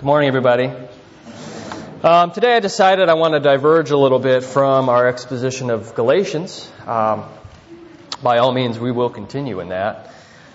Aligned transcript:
Good 0.00 0.06
morning, 0.06 0.28
everybody. 0.28 0.72
Um, 2.02 2.30
today 2.32 2.56
I 2.56 2.60
decided 2.60 3.10
I 3.10 3.14
want 3.16 3.34
to 3.34 3.40
diverge 3.40 3.90
a 3.90 3.98
little 3.98 4.18
bit 4.18 4.42
from 4.42 4.88
our 4.88 5.06
exposition 5.06 5.68
of 5.68 5.94
Galatians. 5.94 6.72
Um, 6.86 7.26
by 8.22 8.38
all 8.38 8.50
means, 8.50 8.78
we 8.78 8.92
will 8.92 9.10
continue 9.10 9.60
in 9.60 9.68
that. 9.68 10.10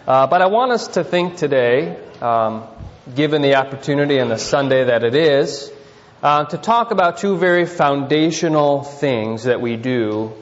Uh, 0.08 0.26
but 0.26 0.42
I 0.42 0.48
want 0.48 0.72
us 0.72 0.88
to 0.96 1.04
think 1.04 1.38
today, 1.38 1.96
um, 2.24 2.64
given 3.14 3.44
the 3.44 3.54
opportunity 3.54 4.18
and 4.18 4.32
the 4.32 4.40
Sunday 4.40 4.86
that 4.86 5.04
it 5.04 5.14
is, 5.14 5.72
uh, 6.24 6.46
to 6.46 6.58
talk 6.58 6.90
about 6.90 7.20
two 7.20 7.38
very 7.38 7.68
foundational 7.68 8.82
things 8.82 9.44
that 9.44 9.62
we 9.62 9.78
do 9.78 10.34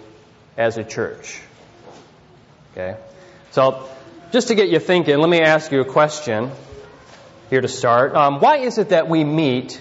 as 0.55 0.77
a 0.77 0.83
church. 0.85 1.41
Okay? 2.71 2.97
So, 3.51 3.85
just 4.31 4.47
to 4.47 4.55
get 4.55 4.69
you 4.69 4.79
thinking, 4.79 5.17
let 5.17 5.29
me 5.29 5.41
ask 5.41 5.73
you 5.73 5.81
a 5.81 5.91
question 5.91 6.51
here 7.53 7.61
to 7.61 7.67
start. 7.67 8.15
Um, 8.15 8.39
why 8.39 8.57
is 8.57 8.79
it 8.79 8.89
that 8.89 9.07
we 9.07 9.23
meet 9.23 9.79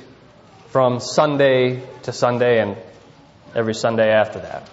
from 0.73 1.01
Sunday 1.01 1.83
to 2.03 2.13
Sunday 2.13 2.61
and 2.61 2.77
every 3.55 3.73
Sunday 3.73 4.11
after 4.11 4.41
that? 4.41 4.69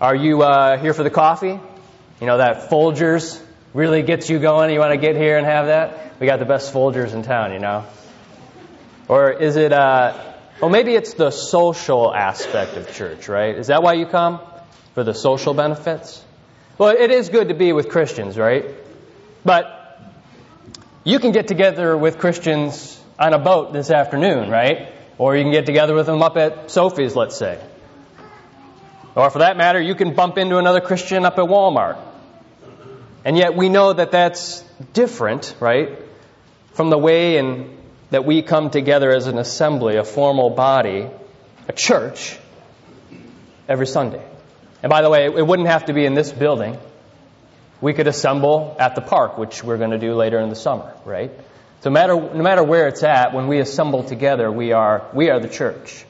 Are 0.00 0.14
you 0.14 0.40
uh, 0.42 0.78
here 0.78 0.94
for 0.94 1.02
the 1.02 1.10
coffee? 1.10 1.58
You 2.20 2.26
know, 2.28 2.36
that 2.36 2.70
Folgers 2.70 3.42
really 3.74 4.02
gets 4.02 4.30
you 4.30 4.38
going. 4.38 4.72
You 4.72 4.78
want 4.78 4.92
to 4.92 5.04
get 5.04 5.16
here 5.16 5.36
and 5.36 5.44
have 5.44 5.66
that? 5.66 6.20
We 6.20 6.28
got 6.28 6.38
the 6.38 6.44
best 6.44 6.72
Folgers 6.72 7.12
in 7.12 7.24
town, 7.24 7.54
you 7.54 7.58
know. 7.58 7.84
Or 9.08 9.32
is 9.32 9.56
it, 9.56 9.72
uh, 9.72 10.16
well, 10.60 10.70
maybe 10.70 10.94
it's 10.94 11.14
the 11.14 11.32
social 11.32 12.14
aspect 12.14 12.76
of 12.76 12.92
church, 12.92 13.28
right? 13.28 13.56
Is 13.56 13.66
that 13.66 13.82
why 13.82 13.94
you 13.94 14.06
come? 14.06 14.38
For 14.94 15.02
the 15.02 15.12
social 15.12 15.54
benefits? 15.54 16.24
Well, 16.78 16.90
it 16.96 17.10
is 17.10 17.30
good 17.30 17.48
to 17.48 17.54
be 17.54 17.72
with 17.72 17.88
Christians, 17.88 18.38
right? 18.38 18.64
But 19.44 19.79
you 21.04 21.18
can 21.18 21.32
get 21.32 21.48
together 21.48 21.96
with 21.96 22.18
Christians 22.18 23.00
on 23.18 23.32
a 23.32 23.38
boat 23.38 23.72
this 23.72 23.90
afternoon, 23.90 24.50
right? 24.50 24.92
Or 25.18 25.36
you 25.36 25.42
can 25.42 25.52
get 25.52 25.66
together 25.66 25.94
with 25.94 26.06
them 26.06 26.22
up 26.22 26.36
at 26.36 26.70
Sophie's, 26.70 27.16
let's 27.16 27.36
say. 27.36 27.58
Or 29.14 29.30
for 29.30 29.40
that 29.40 29.56
matter, 29.56 29.80
you 29.80 29.94
can 29.94 30.14
bump 30.14 30.38
into 30.38 30.58
another 30.58 30.80
Christian 30.80 31.24
up 31.24 31.38
at 31.38 31.44
Walmart. 31.44 31.98
And 33.24 33.36
yet 33.36 33.56
we 33.56 33.68
know 33.68 33.92
that 33.92 34.10
that's 34.10 34.62
different, 34.92 35.54
right? 35.60 35.98
From 36.72 36.90
the 36.90 36.98
way 36.98 37.36
in, 37.38 37.78
that 38.10 38.24
we 38.24 38.42
come 38.42 38.70
together 38.70 39.10
as 39.10 39.26
an 39.26 39.38
assembly, 39.38 39.96
a 39.96 40.04
formal 40.04 40.50
body, 40.50 41.08
a 41.68 41.72
church, 41.72 42.38
every 43.68 43.86
Sunday. 43.86 44.22
And 44.82 44.90
by 44.90 45.02
the 45.02 45.10
way, 45.10 45.26
it 45.26 45.46
wouldn't 45.46 45.68
have 45.68 45.86
to 45.86 45.92
be 45.92 46.04
in 46.04 46.14
this 46.14 46.32
building 46.32 46.78
we 47.80 47.94
could 47.94 48.06
assemble 48.06 48.76
at 48.78 48.94
the 48.94 49.00
park, 49.00 49.38
which 49.38 49.64
we're 49.64 49.78
going 49.78 49.90
to 49.90 49.98
do 49.98 50.14
later 50.14 50.38
in 50.38 50.48
the 50.48 50.56
summer, 50.56 50.92
right? 51.04 51.30
So 51.80 51.88
no 51.90 51.94
matter, 51.94 52.14
no 52.14 52.42
matter 52.42 52.62
where 52.62 52.88
it's 52.88 53.02
at, 53.02 53.32
when 53.32 53.48
we 53.48 53.58
assemble 53.58 54.04
together, 54.04 54.50
we 54.52 54.72
are, 54.72 55.06
we 55.14 55.30
are 55.30 55.40
the 55.40 55.48
church. 55.48 56.04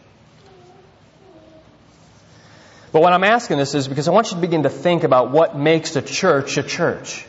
But 2.92 3.02
what 3.02 3.12
I'm 3.12 3.22
asking 3.22 3.58
this 3.58 3.74
is 3.76 3.86
because 3.86 4.08
I 4.08 4.10
want 4.10 4.30
you 4.30 4.34
to 4.34 4.40
begin 4.40 4.64
to 4.64 4.70
think 4.70 5.04
about 5.04 5.30
what 5.30 5.56
makes 5.56 5.94
a 5.94 6.02
church 6.02 6.56
a 6.56 6.64
church. 6.64 7.24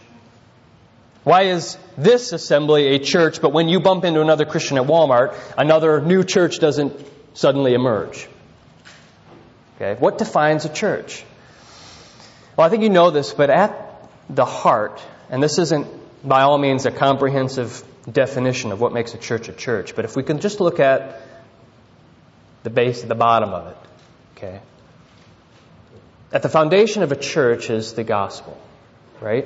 Why 1.23 1.43
is 1.43 1.77
this 1.97 2.33
assembly 2.33 2.95
a 2.95 2.99
church, 2.99 3.41
but 3.41 3.53
when 3.53 3.69
you 3.69 3.79
bump 3.79 4.05
into 4.05 4.21
another 4.21 4.45
Christian 4.45 4.77
at 4.77 4.87
Walmart, 4.87 5.35
another 5.55 6.01
new 6.01 6.23
church 6.23 6.57
doesn't 6.57 6.93
suddenly 7.35 7.75
emerge? 7.75 8.27
Okay, 9.75 9.99
what 9.99 10.17
defines 10.17 10.65
a 10.65 10.69
church? 10.69 11.23
Well, 12.57 12.65
I 12.65 12.71
think 12.71 12.81
you 12.81 12.89
know 12.89 13.11
this, 13.11 13.33
but 13.33 13.51
at 13.51 13.90
the 14.33 14.45
heart, 14.45 15.01
and 15.29 15.41
this 15.41 15.57
isn't 15.57 15.87
by 16.27 16.41
all 16.41 16.57
means 16.57 16.85
a 16.85 16.91
comprehensive 16.91 17.83
definition 18.11 18.71
of 18.71 18.79
what 18.81 18.93
makes 18.93 19.13
a 19.13 19.17
church 19.17 19.49
a 19.49 19.53
church, 19.53 19.95
but 19.95 20.05
if 20.05 20.15
we 20.15 20.23
can 20.23 20.39
just 20.39 20.59
look 20.59 20.79
at 20.79 21.21
the 22.63 22.69
base, 22.69 23.01
the 23.01 23.15
bottom 23.15 23.49
of 23.49 23.67
it, 23.67 23.77
okay? 24.37 24.61
At 26.31 26.41
the 26.41 26.49
foundation 26.49 27.03
of 27.03 27.11
a 27.11 27.15
church 27.15 27.69
is 27.69 27.93
the 27.93 28.03
gospel, 28.03 28.57
right? 29.19 29.45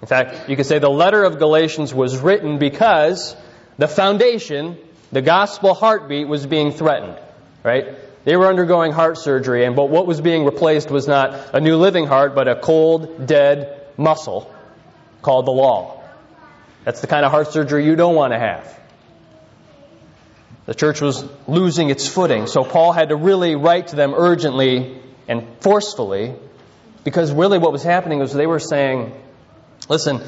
In 0.00 0.08
fact, 0.08 0.48
you 0.48 0.56
could 0.56 0.66
say 0.66 0.78
the 0.78 0.90
letter 0.90 1.24
of 1.24 1.38
Galatians 1.38 1.92
was 1.92 2.18
written 2.18 2.58
because 2.58 3.34
the 3.78 3.88
foundation, 3.88 4.78
the 5.12 5.22
gospel 5.22 5.74
heartbeat, 5.74 6.28
was 6.28 6.46
being 6.46 6.72
threatened, 6.72 7.18
right? 7.62 7.96
They 8.24 8.36
were 8.36 8.46
undergoing 8.46 8.92
heart 8.92 9.18
surgery, 9.18 9.64
and 9.64 9.76
but 9.76 9.90
what 9.90 10.06
was 10.06 10.20
being 10.20 10.44
replaced 10.44 10.90
was 10.90 11.06
not 11.06 11.54
a 11.54 11.60
new 11.60 11.76
living 11.76 12.06
heart, 12.06 12.34
but 12.34 12.48
a 12.48 12.56
cold, 12.56 13.26
dead, 13.26 13.83
muscle 13.96 14.52
called 15.22 15.46
the 15.46 15.52
law. 15.52 16.02
That's 16.84 17.00
the 17.00 17.06
kind 17.06 17.24
of 17.24 17.30
heart 17.30 17.52
surgery 17.52 17.86
you 17.86 17.96
don't 17.96 18.14
want 18.14 18.32
to 18.32 18.38
have. 18.38 18.80
The 20.66 20.74
church 20.74 21.00
was 21.00 21.24
losing 21.46 21.90
its 21.90 22.06
footing, 22.06 22.46
so 22.46 22.64
Paul 22.64 22.92
had 22.92 23.10
to 23.10 23.16
really 23.16 23.54
write 23.54 23.88
to 23.88 23.96
them 23.96 24.14
urgently 24.14 24.98
and 25.28 25.46
forcefully 25.60 26.34
because 27.04 27.32
really 27.32 27.58
what 27.58 27.72
was 27.72 27.82
happening 27.82 28.18
was 28.18 28.32
they 28.32 28.46
were 28.46 28.58
saying, 28.58 29.12
listen, 29.88 30.22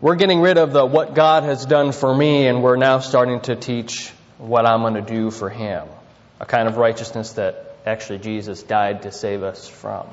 we're 0.00 0.16
getting 0.16 0.40
rid 0.40 0.58
of 0.58 0.72
the 0.72 0.84
what 0.84 1.14
God 1.14 1.44
has 1.44 1.64
done 1.64 1.92
for 1.92 2.14
me 2.14 2.46
and 2.48 2.62
we're 2.62 2.76
now 2.76 2.98
starting 2.98 3.40
to 3.42 3.56
teach 3.56 4.10
what 4.38 4.66
I'm 4.66 4.80
going 4.80 4.94
to 4.94 5.00
do 5.00 5.30
for 5.30 5.48
him. 5.48 5.86
A 6.40 6.46
kind 6.46 6.68
of 6.68 6.76
righteousness 6.76 7.34
that 7.34 7.76
actually 7.86 8.18
Jesus 8.18 8.62
died 8.62 9.02
to 9.02 9.12
save 9.12 9.42
us 9.44 9.68
from. 9.68 10.08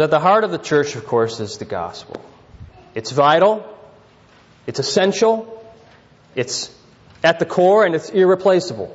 So, 0.00 0.04
at 0.04 0.10
the 0.10 0.18
heart 0.18 0.44
of 0.44 0.50
the 0.50 0.56
church, 0.56 0.96
of 0.96 1.06
course, 1.06 1.40
is 1.40 1.58
the 1.58 1.66
gospel. 1.66 2.24
It's 2.94 3.10
vital, 3.10 3.62
it's 4.66 4.78
essential, 4.78 5.62
it's 6.34 6.74
at 7.22 7.38
the 7.38 7.44
core, 7.44 7.84
and 7.84 7.94
it's 7.94 8.08
irreplaceable. 8.08 8.88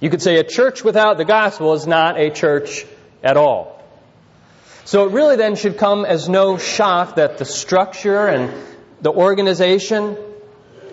You 0.00 0.10
could 0.10 0.20
say 0.20 0.40
a 0.40 0.42
church 0.42 0.82
without 0.82 1.18
the 1.18 1.24
gospel 1.24 1.72
is 1.74 1.86
not 1.86 2.18
a 2.18 2.30
church 2.30 2.84
at 3.22 3.36
all. 3.36 3.80
So 4.84 5.06
it 5.06 5.12
really 5.12 5.36
then 5.36 5.54
should 5.54 5.78
come 5.78 6.04
as 6.04 6.28
no 6.28 6.58
shock 6.58 7.14
that 7.14 7.38
the 7.38 7.44
structure 7.44 8.26
and 8.26 8.52
the 9.00 9.12
organization, 9.12 10.18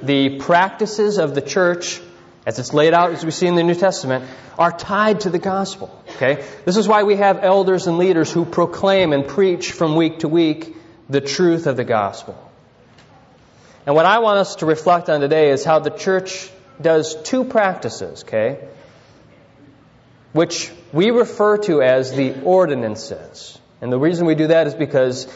the 0.03 0.37
practices 0.37 1.17
of 1.17 1.33
the 1.33 1.41
church 1.41 1.99
as 2.45 2.59
it's 2.59 2.73
laid 2.73 2.93
out 2.93 3.11
as 3.11 3.25
we 3.25 3.31
see 3.31 3.47
in 3.47 3.55
the 3.55 3.63
New 3.63 3.73
Testament, 3.73 4.23
are 4.57 4.71
tied 4.71 5.21
to 5.21 5.31
the 5.31 5.39
gospel. 5.39 5.89
Okay? 6.15 6.45
This 6.65 6.77
is 6.77 6.87
why 6.87 7.03
we 7.03 7.17
have 7.17 7.43
elders 7.43 7.87
and 7.87 7.97
leaders 7.97 8.31
who 8.31 8.45
proclaim 8.45 9.13
and 9.13 9.27
preach 9.27 9.71
from 9.71 9.95
week 9.95 10.19
to 10.19 10.27
week 10.27 10.75
the 11.09 11.21
truth 11.21 11.67
of 11.67 11.77
the 11.77 11.83
gospel. 11.83 12.41
And 13.85 13.95
what 13.95 14.05
I 14.05 14.19
want 14.19 14.39
us 14.39 14.55
to 14.57 14.65
reflect 14.65 15.09
on 15.09 15.21
today 15.21 15.51
is 15.51 15.63
how 15.63 15.79
the 15.79 15.91
church 15.91 16.49
does 16.81 17.15
two 17.23 17.43
practices, 17.43 18.23
okay? 18.23 18.67
Which 20.33 20.71
we 20.91 21.11
refer 21.11 21.57
to 21.59 21.81
as 21.81 22.11
the 22.11 22.41
ordinances. 22.41 23.59
And 23.81 23.91
the 23.91 23.99
reason 23.99 24.25
we 24.25 24.35
do 24.35 24.47
that 24.47 24.67
is 24.67 24.73
because 24.73 25.27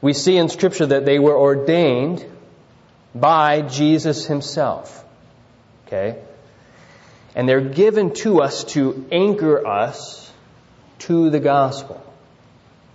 we 0.00 0.14
see 0.14 0.36
in 0.36 0.48
Scripture 0.48 0.86
that 0.86 1.04
they 1.04 1.18
were 1.18 1.36
ordained 1.36 2.24
by 3.14 3.60
Jesus 3.62 4.26
Himself. 4.26 5.04
Okay? 5.86 6.18
And 7.34 7.48
they're 7.48 7.60
given 7.60 8.12
to 8.14 8.42
us 8.42 8.64
to 8.64 9.06
anchor 9.10 9.66
us 9.66 10.30
to 11.00 11.30
the 11.30 11.40
gospel. 11.40 12.02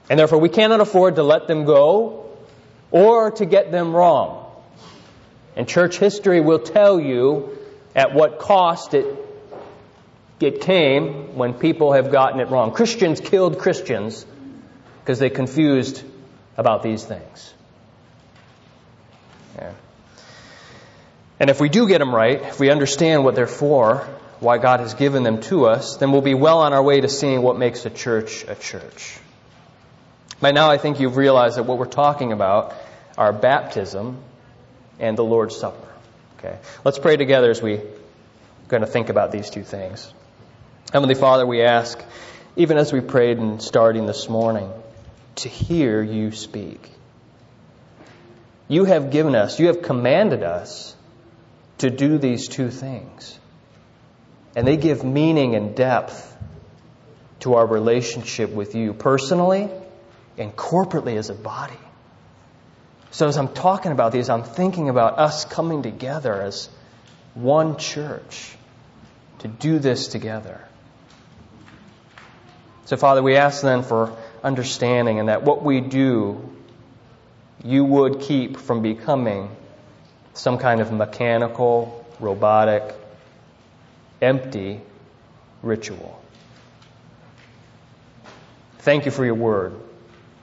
And 0.10 0.20
therefore, 0.20 0.40
we 0.40 0.50
cannot 0.50 0.80
afford 0.80 1.16
to 1.16 1.24
let 1.24 1.48
them 1.48 1.66
go 1.66 2.30
or 2.92 3.32
to 3.32 3.46
get 3.46 3.72
them 3.72 3.94
wrong. 3.94 4.46
And 5.56 5.68
church 5.68 5.98
history 5.98 6.40
will 6.40 6.60
tell 6.60 7.00
you 7.00 7.58
at 7.96 8.14
what 8.14 8.40
cost 8.40 8.94
it, 8.94 9.06
it 10.40 10.62
came 10.62 11.36
when 11.36 11.56
people 11.56 11.94
have 11.94 12.12
gotten 12.12 12.40
it 12.40 12.50
wrong. 12.50 12.72
Christians 12.72 13.20
killed 13.20 13.58
Christians 13.58 14.26
because 15.00 15.18
they 15.18 15.32
confused 15.32 16.04
about 16.58 16.84
these 16.84 17.04
things. 17.04 17.54
Yeah. 19.56 19.72
And 21.40 21.50
if 21.50 21.60
we 21.60 21.70
do 21.70 21.88
get 21.88 22.00
them 22.00 22.14
right, 22.14 22.42
if 22.42 22.60
we 22.60 22.70
understand 22.70 23.24
what 23.24 23.36
they're 23.36 23.48
for, 23.48 24.08
why 24.40 24.58
God 24.58 24.80
has 24.80 24.94
given 24.94 25.24
them 25.24 25.42
to 25.42 25.66
us, 25.66 25.98
then 25.98 26.12
we'll 26.12 26.22
be 26.22 26.34
well 26.34 26.60
on 26.60 26.74
our 26.74 26.84
way 26.84 27.02
to 27.02 27.10
seeing 27.10 27.42
what 27.42 27.58
makes 27.58 27.86
a 27.86 27.90
church 27.90 28.46
a 28.48 28.56
church. 28.56 29.18
By 30.40 30.52
now, 30.52 30.70
I 30.70 30.78
think 30.78 31.00
you've 31.00 31.18
realized 31.18 31.58
that 31.58 31.64
what 31.64 31.80
we're 31.80 31.86
talking 31.86 32.32
about 32.32 32.76
are 33.18 33.34
baptism 33.34 34.18
and 35.00 35.18
the 35.18 35.24
Lord's 35.24 35.56
Supper. 35.56 35.88
Okay, 36.38 36.58
let's 36.84 37.00
pray 37.00 37.18
together 37.18 37.50
as 37.50 37.62
we 37.62 37.82
going 38.68 38.82
to 38.82 38.88
think 38.88 39.10
about 39.10 39.32
these 39.32 39.50
two 39.50 39.64
things. 39.64 40.14
Heavenly 40.94 41.16
Father, 41.16 41.46
we 41.46 41.64
ask, 41.64 42.00
even 42.56 42.78
as 42.78 42.94
we 42.94 43.02
prayed 43.02 43.38
and 43.40 43.62
starting 43.62 44.06
this 44.06 44.30
morning, 44.30 44.72
to 45.38 45.50
hear 45.50 46.02
you 46.04 46.32
speak. 46.32 46.92
You 48.68 48.86
have 48.86 49.12
given 49.12 49.36
us, 49.36 49.60
you 49.60 49.68
have 49.68 49.82
commanded 49.82 50.44
us 50.44 50.96
to 51.80 51.90
do 51.90 52.18
these 52.18 52.48
two 52.48 52.70
things. 52.70 53.40
And 54.58 54.68
they 54.68 54.76
give 54.76 55.04
meaning 55.04 55.54
and 55.54 55.76
depth 55.76 56.36
to 57.42 57.54
our 57.54 57.68
relationship 57.68 58.50
with 58.50 58.74
you 58.74 58.92
personally 58.92 59.70
and 60.36 60.52
corporately 60.56 61.16
as 61.16 61.30
a 61.30 61.36
body. 61.36 61.78
So 63.12 63.28
as 63.28 63.38
I'm 63.38 63.54
talking 63.54 63.92
about 63.92 64.14
these, 64.14 64.30
I'm 64.30 64.42
thinking 64.42 64.90
about 64.90 65.20
us 65.20 65.46
coming 65.46 65.84
together 65.84 66.42
as 66.42 66.70
one 67.36 67.78
church 67.78 68.56
to 69.40 69.48
do 69.48 69.78
this 69.78 70.08
together. 70.08 70.60
So, 72.86 72.98
Father, 72.98 73.22
we 73.22 73.36
ask 73.36 73.62
then 73.62 73.84
for 73.84 74.18
understanding 74.44 75.20
and 75.20 75.30
that 75.30 75.44
what 75.44 75.62
we 75.62 75.82
do, 75.82 76.50
you 77.64 77.86
would 77.86 78.22
keep 78.22 78.58
from 78.58 78.82
becoming 78.82 79.56
some 80.34 80.58
kind 80.58 80.82
of 80.82 80.92
mechanical, 80.92 82.04
robotic, 82.20 82.96
empty 84.22 84.82
ritual. 85.62 86.22
Thank 88.80 89.06
you 89.06 89.12
for 89.12 89.26
your 89.26 89.36
word. 89.36 89.74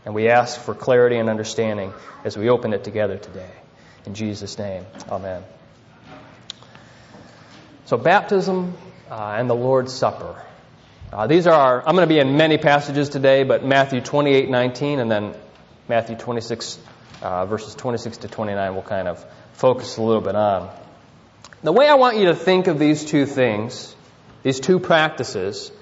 And 0.05 0.15
we 0.15 0.29
ask 0.29 0.61
for 0.61 0.75
clarity 0.75 1.17
and 1.17 1.31
understanding 1.31 1.93
as 2.25 2.37
we 2.37 2.50
open 2.50 2.75
it 2.75 2.85
together 2.85 3.17
today. 3.17 3.50
In 4.05 4.15
Jesus' 4.15 4.59
name, 4.59 4.85
amen. 5.09 5.43
So, 7.87 7.97
baptism 7.97 8.76
uh, 9.11 9.37
and 9.38 9.49
the 9.49 9.55
Lord's 9.55 9.93
Supper. 9.93 10.43
Uh, 11.11 11.26
these 11.26 11.47
are 11.47 11.55
our, 11.55 11.88
I'm 11.88 11.94
going 11.94 12.06
to 12.06 12.15
be 12.15 12.19
in 12.19 12.37
many 12.37 12.59
passages 12.59 13.09
today, 13.09 13.44
but 13.44 13.65
Matthew 13.65 14.00
28 14.00 14.50
19 14.50 14.99
and 14.99 15.11
then 15.11 15.35
Matthew 15.88 16.17
26, 16.17 16.79
uh, 17.23 17.47
verses 17.47 17.75
26 17.75 18.19
to 18.19 18.29
29 18.29 18.75
we'll 18.75 18.82
kind 18.82 19.09
of 19.09 19.25
focus 19.53 19.97
a 19.97 20.03
little 20.03 20.23
bit 20.23 20.35
on. 20.35 20.71
The 21.64 21.72
way 21.72 21.88
I 21.88 21.94
want 21.94 22.19
you 22.19 22.26
to 22.26 22.34
think 22.34 22.66
of 22.66 22.78
these 22.78 23.06
two 23.06 23.25
things, 23.25 23.96
these 24.43 24.61
two 24.61 24.78
practices, 24.78 25.72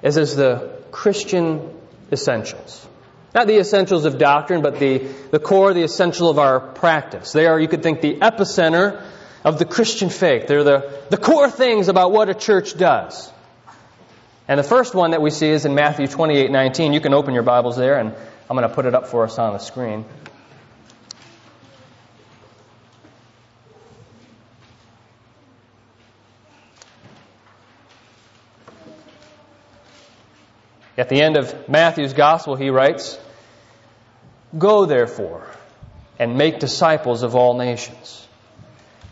is 0.00 0.16
as 0.16 0.34
the 0.34 0.72
Christian 0.90 1.70
essentials. 2.10 2.88
Not 3.34 3.46
the 3.46 3.58
essentials 3.58 4.06
of 4.06 4.16
doctrine, 4.16 4.62
but 4.62 4.78
the, 4.78 5.06
the 5.30 5.38
core, 5.38 5.74
the 5.74 5.82
essential 5.82 6.30
of 6.30 6.38
our 6.38 6.60
practice. 6.60 7.32
They 7.32 7.46
are, 7.46 7.60
you 7.60 7.68
could 7.68 7.82
think, 7.82 8.00
the 8.00 8.20
epicenter 8.20 9.04
of 9.44 9.58
the 9.58 9.66
Christian 9.66 10.08
faith. 10.08 10.46
They're 10.46 10.64
the, 10.64 11.02
the 11.10 11.18
core 11.18 11.50
things 11.50 11.88
about 11.88 12.10
what 12.10 12.30
a 12.30 12.34
church 12.34 12.74
does. 12.78 13.30
And 14.48 14.58
the 14.58 14.64
first 14.64 14.94
one 14.94 15.10
that 15.10 15.20
we 15.20 15.28
see 15.28 15.50
is 15.50 15.66
in 15.66 15.74
Matthew 15.74 16.06
28 16.06 16.50
19. 16.50 16.94
You 16.94 17.02
can 17.02 17.12
open 17.12 17.34
your 17.34 17.42
Bibles 17.42 17.76
there, 17.76 17.98
and 17.98 18.14
I'm 18.48 18.56
going 18.56 18.66
to 18.66 18.74
put 18.74 18.86
it 18.86 18.94
up 18.94 19.08
for 19.08 19.24
us 19.24 19.38
on 19.38 19.52
the 19.52 19.58
screen. 19.58 20.06
At 30.98 31.08
the 31.08 31.20
end 31.20 31.36
of 31.36 31.68
Matthew's 31.68 32.14
gospel, 32.14 32.56
he 32.56 32.70
writes, 32.70 33.18
Go 34.56 34.86
therefore 34.86 35.46
and 36.18 36.38
make 36.38 36.58
disciples 36.58 37.22
of 37.22 37.34
all 37.34 37.58
nations, 37.58 38.26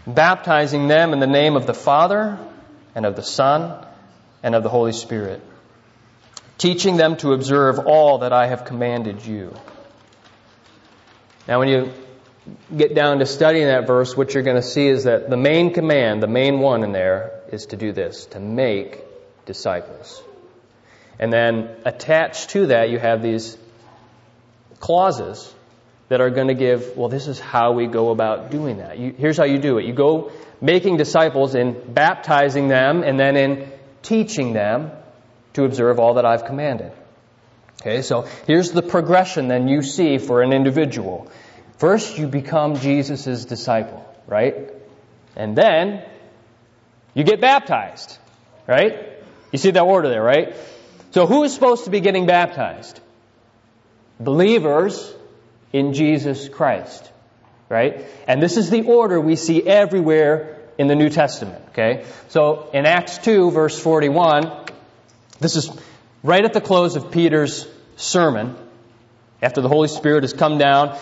baptizing 0.07 0.89
them 0.89 1.13
in 1.13 1.21
the 1.21 1.27
name 1.27 1.57
of 1.57 1.67
the 1.67 1.75
Father 1.75 2.39
and 2.95 3.05
of 3.05 3.17
the 3.17 3.23
Son 3.23 3.85
and 4.43 4.55
of 4.55 4.63
the 4.63 4.71
Holy 4.71 4.93
Spirit, 4.93 5.43
teaching 6.57 6.97
them 6.97 7.17
to 7.17 7.33
observe 7.33 7.81
all 7.81 8.19
that 8.19 8.33
I 8.33 8.47
have 8.47 8.65
commanded 8.65 9.25
you. 9.27 9.55
Now, 11.47 11.59
when 11.59 11.69
you 11.69 11.93
get 12.75 12.95
down 12.95 13.19
to 13.19 13.27
studying 13.27 13.67
that 13.67 13.87
verse, 13.87 14.17
what 14.17 14.33
you're 14.33 14.43
going 14.43 14.57
to 14.57 14.63
see 14.63 14.87
is 14.87 15.05
that 15.05 15.29
the 15.29 15.37
main 15.37 15.75
command, 15.75 16.23
the 16.23 16.27
main 16.27 16.61
one 16.61 16.83
in 16.83 16.93
there, 16.93 17.43
is 17.53 17.67
to 17.67 17.77
do 17.77 17.93
this 17.93 18.25
to 18.27 18.41
make 18.41 19.03
disciples. 19.45 20.23
And 21.19 21.33
then 21.33 21.71
attached 21.85 22.51
to 22.51 22.67
that, 22.67 22.91
you 22.91 22.99
have 22.99 23.23
these 23.23 23.57
clauses 24.81 25.53
that 26.09 26.21
are 26.21 26.31
going 26.31 26.49
to 26.49 26.55
give, 26.55 26.97
well, 26.97 27.09
this 27.09 27.27
is 27.27 27.41
how 27.41 27.73
we 27.73 27.87
go 27.87 28.11
about 28.11 28.51
doing 28.51 28.79
that. 28.79 28.99
You, 28.99 29.15
here's 29.17 29.37
how 29.37 29.45
you 29.45 29.59
do 29.59 29.79
it. 29.79 29.87
You 29.87 29.93
go 29.93 30.33
making 30.61 30.97
disciples 30.97 31.55
in 31.55 31.93
baptizing 31.93 32.69
them 32.69 33.03
and 33.03 33.19
then 33.19 33.37
in 33.37 33.73
teaching 34.03 34.53
them 34.53 34.91
to 35.55 35.65
observe 35.65 35.99
all 35.99 36.15
that 36.15 36.25
I've 36.25 36.45
commanded. 36.45 36.93
Okay, 37.81 38.03
so 38.03 38.29
here's 38.47 38.71
the 38.73 38.83
progression 38.83 39.49
then 39.49 39.69
you 39.69 39.83
see 39.83 40.19
for 40.19 40.43
an 40.43 40.53
individual. 40.53 41.31
First, 41.79 42.19
you 42.19 42.29
become 42.29 42.77
Jesus' 42.77 43.45
disciple, 43.45 44.07
right? 44.27 44.71
And 45.37 45.57
then 45.57 46.03
you 47.15 47.25
get 47.25 47.41
baptized, 47.41 48.17
right? 48.67 49.13
You 49.53 49.59
see 49.59 49.71
that 49.73 49.83
order 49.83 50.09
there, 50.09 50.23
right? 50.23 50.55
So 51.15 51.29
who 51.29 51.45
is 51.45 51.55
supposed 51.55 51.85
to 51.85 51.91
be 51.91 52.01
getting 52.01 52.27
baptized? 52.27 52.99
Believers 54.19 55.15
in 55.73 55.93
Jesus 55.93 56.49
Christ. 56.49 57.09
Right? 57.69 58.05
And 58.27 58.43
this 58.43 58.57
is 58.57 58.69
the 58.69 58.83
order 58.83 59.21
we 59.21 59.37
see 59.37 59.63
everywhere 59.63 60.59
in 60.77 60.89
the 60.89 60.97
New 60.97 61.11
Testament. 61.11 61.65
Okay? 61.69 62.05
So 62.31 62.69
in 62.75 62.85
Acts 62.85 63.19
2, 63.19 63.53
verse 63.53 63.79
41, 63.79 64.67
this 65.39 65.55
is 65.55 65.71
right 66.25 66.45
at 66.45 66.53
the 66.53 66.61
close 66.61 66.97
of 66.97 67.13
Peter's 67.13 67.65
sermon, 67.95 68.57
after 69.41 69.61
the 69.61 69.69
Holy 69.69 69.87
Spirit 69.87 70.25
has 70.25 70.33
come 70.33 70.59
down. 70.59 70.99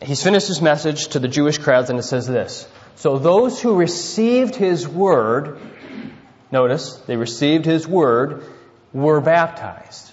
He's 0.00 0.22
finished 0.22 0.46
his 0.46 0.62
message 0.62 1.08
to 1.08 1.18
the 1.18 1.26
Jewish 1.26 1.58
crowds, 1.58 1.90
and 1.90 1.98
it 1.98 2.04
says 2.04 2.28
this 2.28 2.64
So 2.94 3.18
those 3.18 3.60
who 3.60 3.74
received 3.74 4.54
his 4.54 4.86
word, 4.86 5.58
notice, 6.52 6.94
they 7.08 7.16
received 7.16 7.64
his 7.64 7.88
word, 7.88 8.44
were 8.92 9.20
baptized. 9.20 10.12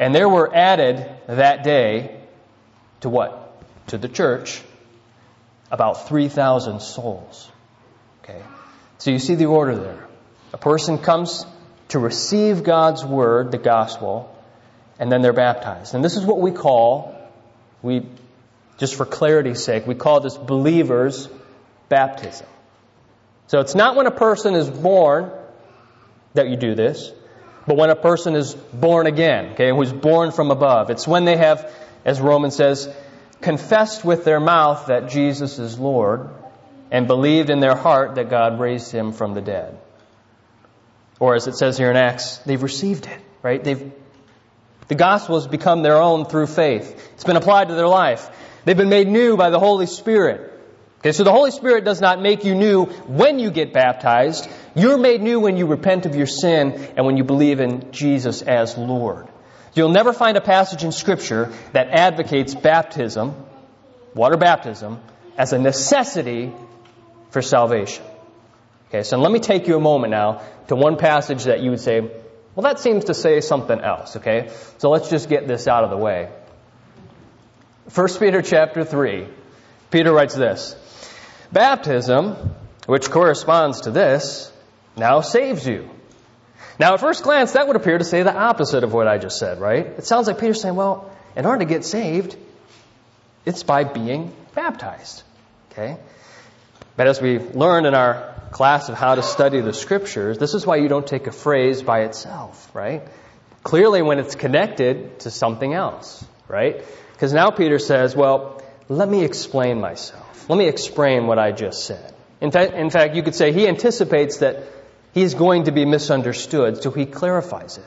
And 0.00 0.14
there 0.14 0.28
were 0.28 0.54
added 0.54 1.08
that 1.26 1.64
day 1.64 2.20
to 3.00 3.08
what? 3.08 3.62
To 3.88 3.98
the 3.98 4.08
church, 4.08 4.62
about 5.70 6.08
3,000 6.08 6.80
souls. 6.80 7.50
Okay? 8.22 8.42
So 8.98 9.10
you 9.10 9.18
see 9.18 9.34
the 9.34 9.46
order 9.46 9.76
there. 9.76 10.06
A 10.52 10.58
person 10.58 10.98
comes 10.98 11.44
to 11.88 11.98
receive 11.98 12.64
God's 12.64 13.04
word, 13.04 13.50
the 13.50 13.58
gospel, 13.58 14.34
and 14.98 15.10
then 15.10 15.22
they're 15.22 15.32
baptized. 15.32 15.94
And 15.94 16.04
this 16.04 16.16
is 16.16 16.24
what 16.24 16.40
we 16.40 16.52
call, 16.52 17.16
we, 17.82 18.06
just 18.78 18.94
for 18.94 19.06
clarity's 19.06 19.62
sake, 19.62 19.86
we 19.86 19.94
call 19.94 20.20
this 20.20 20.36
believers' 20.36 21.28
baptism. 21.88 22.46
So 23.46 23.60
it's 23.60 23.74
not 23.74 23.96
when 23.96 24.06
a 24.06 24.10
person 24.10 24.54
is 24.54 24.68
born 24.68 25.30
that 26.34 26.48
you 26.48 26.56
do 26.56 26.74
this 26.74 27.10
but 27.68 27.76
when 27.76 27.90
a 27.90 27.96
person 27.96 28.34
is 28.34 28.54
born 28.54 29.06
again, 29.06 29.52
okay, 29.52 29.70
who's 29.70 29.92
born 29.92 30.32
from 30.32 30.50
above. 30.50 30.88
It's 30.88 31.06
when 31.06 31.26
they 31.26 31.36
have, 31.36 31.70
as 32.02 32.18
Romans 32.18 32.56
says, 32.56 32.88
confessed 33.42 34.06
with 34.06 34.24
their 34.24 34.40
mouth 34.40 34.86
that 34.86 35.10
Jesus 35.10 35.58
is 35.58 35.78
Lord 35.78 36.30
and 36.90 37.06
believed 37.06 37.50
in 37.50 37.60
their 37.60 37.76
heart 37.76 38.14
that 38.14 38.30
God 38.30 38.58
raised 38.58 38.90
him 38.90 39.12
from 39.12 39.34
the 39.34 39.42
dead. 39.42 39.78
Or 41.20 41.34
as 41.34 41.46
it 41.46 41.56
says 41.56 41.76
here 41.76 41.90
in 41.90 41.96
Acts, 41.96 42.38
they've 42.38 42.62
received 42.62 43.06
it, 43.06 43.20
right? 43.42 43.62
They've, 43.62 43.92
the 44.86 44.94
gospel 44.94 45.34
has 45.34 45.46
become 45.46 45.82
their 45.82 46.00
own 46.00 46.24
through 46.24 46.46
faith. 46.46 47.10
It's 47.12 47.24
been 47.24 47.36
applied 47.36 47.68
to 47.68 47.74
their 47.74 47.88
life. 47.88 48.30
They've 48.64 48.76
been 48.76 48.88
made 48.88 49.08
new 49.08 49.36
by 49.36 49.50
the 49.50 49.58
Holy 49.58 49.86
Spirit. 49.86 50.47
Okay, 50.98 51.12
so 51.12 51.22
the 51.22 51.32
Holy 51.32 51.52
Spirit 51.52 51.84
does 51.84 52.00
not 52.00 52.20
make 52.20 52.44
you 52.44 52.56
new 52.56 52.86
when 52.86 53.38
you 53.38 53.52
get 53.52 53.72
baptized. 53.72 54.48
You're 54.74 54.98
made 54.98 55.22
new 55.22 55.38
when 55.38 55.56
you 55.56 55.66
repent 55.66 56.06
of 56.06 56.16
your 56.16 56.26
sin 56.26 56.72
and 56.96 57.06
when 57.06 57.16
you 57.16 57.22
believe 57.22 57.60
in 57.60 57.92
Jesus 57.92 58.42
as 58.42 58.76
Lord. 58.76 59.28
You'll 59.74 59.90
never 59.90 60.12
find 60.12 60.36
a 60.36 60.40
passage 60.40 60.82
in 60.82 60.90
Scripture 60.90 61.52
that 61.72 61.88
advocates 61.90 62.52
baptism, 62.54 63.36
water 64.12 64.36
baptism, 64.36 64.98
as 65.36 65.52
a 65.52 65.58
necessity 65.58 66.52
for 67.30 67.42
salvation. 67.42 68.04
Okay, 68.88 69.04
so 69.04 69.18
let 69.18 69.30
me 69.30 69.38
take 69.38 69.68
you 69.68 69.76
a 69.76 69.80
moment 69.80 70.10
now 70.10 70.42
to 70.66 70.74
one 70.74 70.96
passage 70.96 71.44
that 71.44 71.60
you 71.60 71.70
would 71.70 71.80
say, 71.80 72.00
well, 72.00 72.64
that 72.64 72.80
seems 72.80 73.04
to 73.04 73.14
say 73.14 73.40
something 73.40 73.78
else, 73.78 74.16
okay? 74.16 74.50
So 74.78 74.90
let's 74.90 75.10
just 75.10 75.28
get 75.28 75.46
this 75.46 75.68
out 75.68 75.84
of 75.84 75.90
the 75.90 75.96
way. 75.96 76.28
1 77.94 78.08
Peter 78.18 78.42
chapter 78.42 78.84
3. 78.84 79.28
Peter 79.90 80.12
writes 80.12 80.34
this 80.34 80.74
Baptism, 81.52 82.36
which 82.86 83.10
corresponds 83.10 83.82
to 83.82 83.90
this, 83.90 84.52
now 84.96 85.20
saves 85.20 85.66
you. 85.66 85.88
Now, 86.78 86.94
at 86.94 87.00
first 87.00 87.24
glance, 87.24 87.52
that 87.52 87.66
would 87.66 87.76
appear 87.76 87.98
to 87.98 88.04
say 88.04 88.22
the 88.22 88.34
opposite 88.34 88.84
of 88.84 88.92
what 88.92 89.08
I 89.08 89.18
just 89.18 89.38
said, 89.38 89.60
right? 89.60 89.84
It 89.84 90.04
sounds 90.04 90.26
like 90.26 90.38
Peter's 90.38 90.60
saying, 90.60 90.76
well, 90.76 91.10
in 91.34 91.46
order 91.46 91.60
to 91.60 91.64
get 91.64 91.84
saved, 91.84 92.36
it's 93.44 93.62
by 93.62 93.84
being 93.84 94.32
baptized. 94.54 95.22
Okay? 95.72 95.96
But 96.96 97.06
as 97.06 97.20
we 97.20 97.38
learned 97.38 97.86
in 97.86 97.94
our 97.94 98.34
class 98.50 98.88
of 98.88 98.96
how 98.96 99.14
to 99.14 99.22
study 99.22 99.60
the 99.60 99.72
scriptures, 99.72 100.38
this 100.38 100.54
is 100.54 100.66
why 100.66 100.76
you 100.76 100.88
don't 100.88 101.06
take 101.06 101.26
a 101.26 101.32
phrase 101.32 101.82
by 101.82 102.00
itself, 102.02 102.70
right? 102.74 103.02
Clearly, 103.62 104.02
when 104.02 104.18
it's 104.18 104.34
connected 104.34 105.20
to 105.20 105.30
something 105.30 105.72
else, 105.72 106.24
right? 106.46 106.84
Because 107.12 107.32
now 107.32 107.50
Peter 107.50 107.78
says, 107.78 108.14
well, 108.16 108.62
let 108.88 109.08
me 109.08 109.24
explain 109.24 109.80
myself. 109.80 110.27
Let 110.48 110.56
me 110.56 110.66
explain 110.66 111.26
what 111.26 111.38
I 111.38 111.52
just 111.52 111.84
said. 111.84 112.14
In 112.40 112.50
fact, 112.50 112.72
in 112.72 112.90
fact, 112.90 113.14
you 113.14 113.22
could 113.22 113.34
say 113.34 113.52
he 113.52 113.68
anticipates 113.68 114.38
that 114.38 114.62
he's 115.12 115.34
going 115.34 115.64
to 115.64 115.72
be 115.72 115.84
misunderstood, 115.84 116.82
so 116.82 116.90
he 116.90 117.04
clarifies 117.04 117.78
it. 117.78 117.84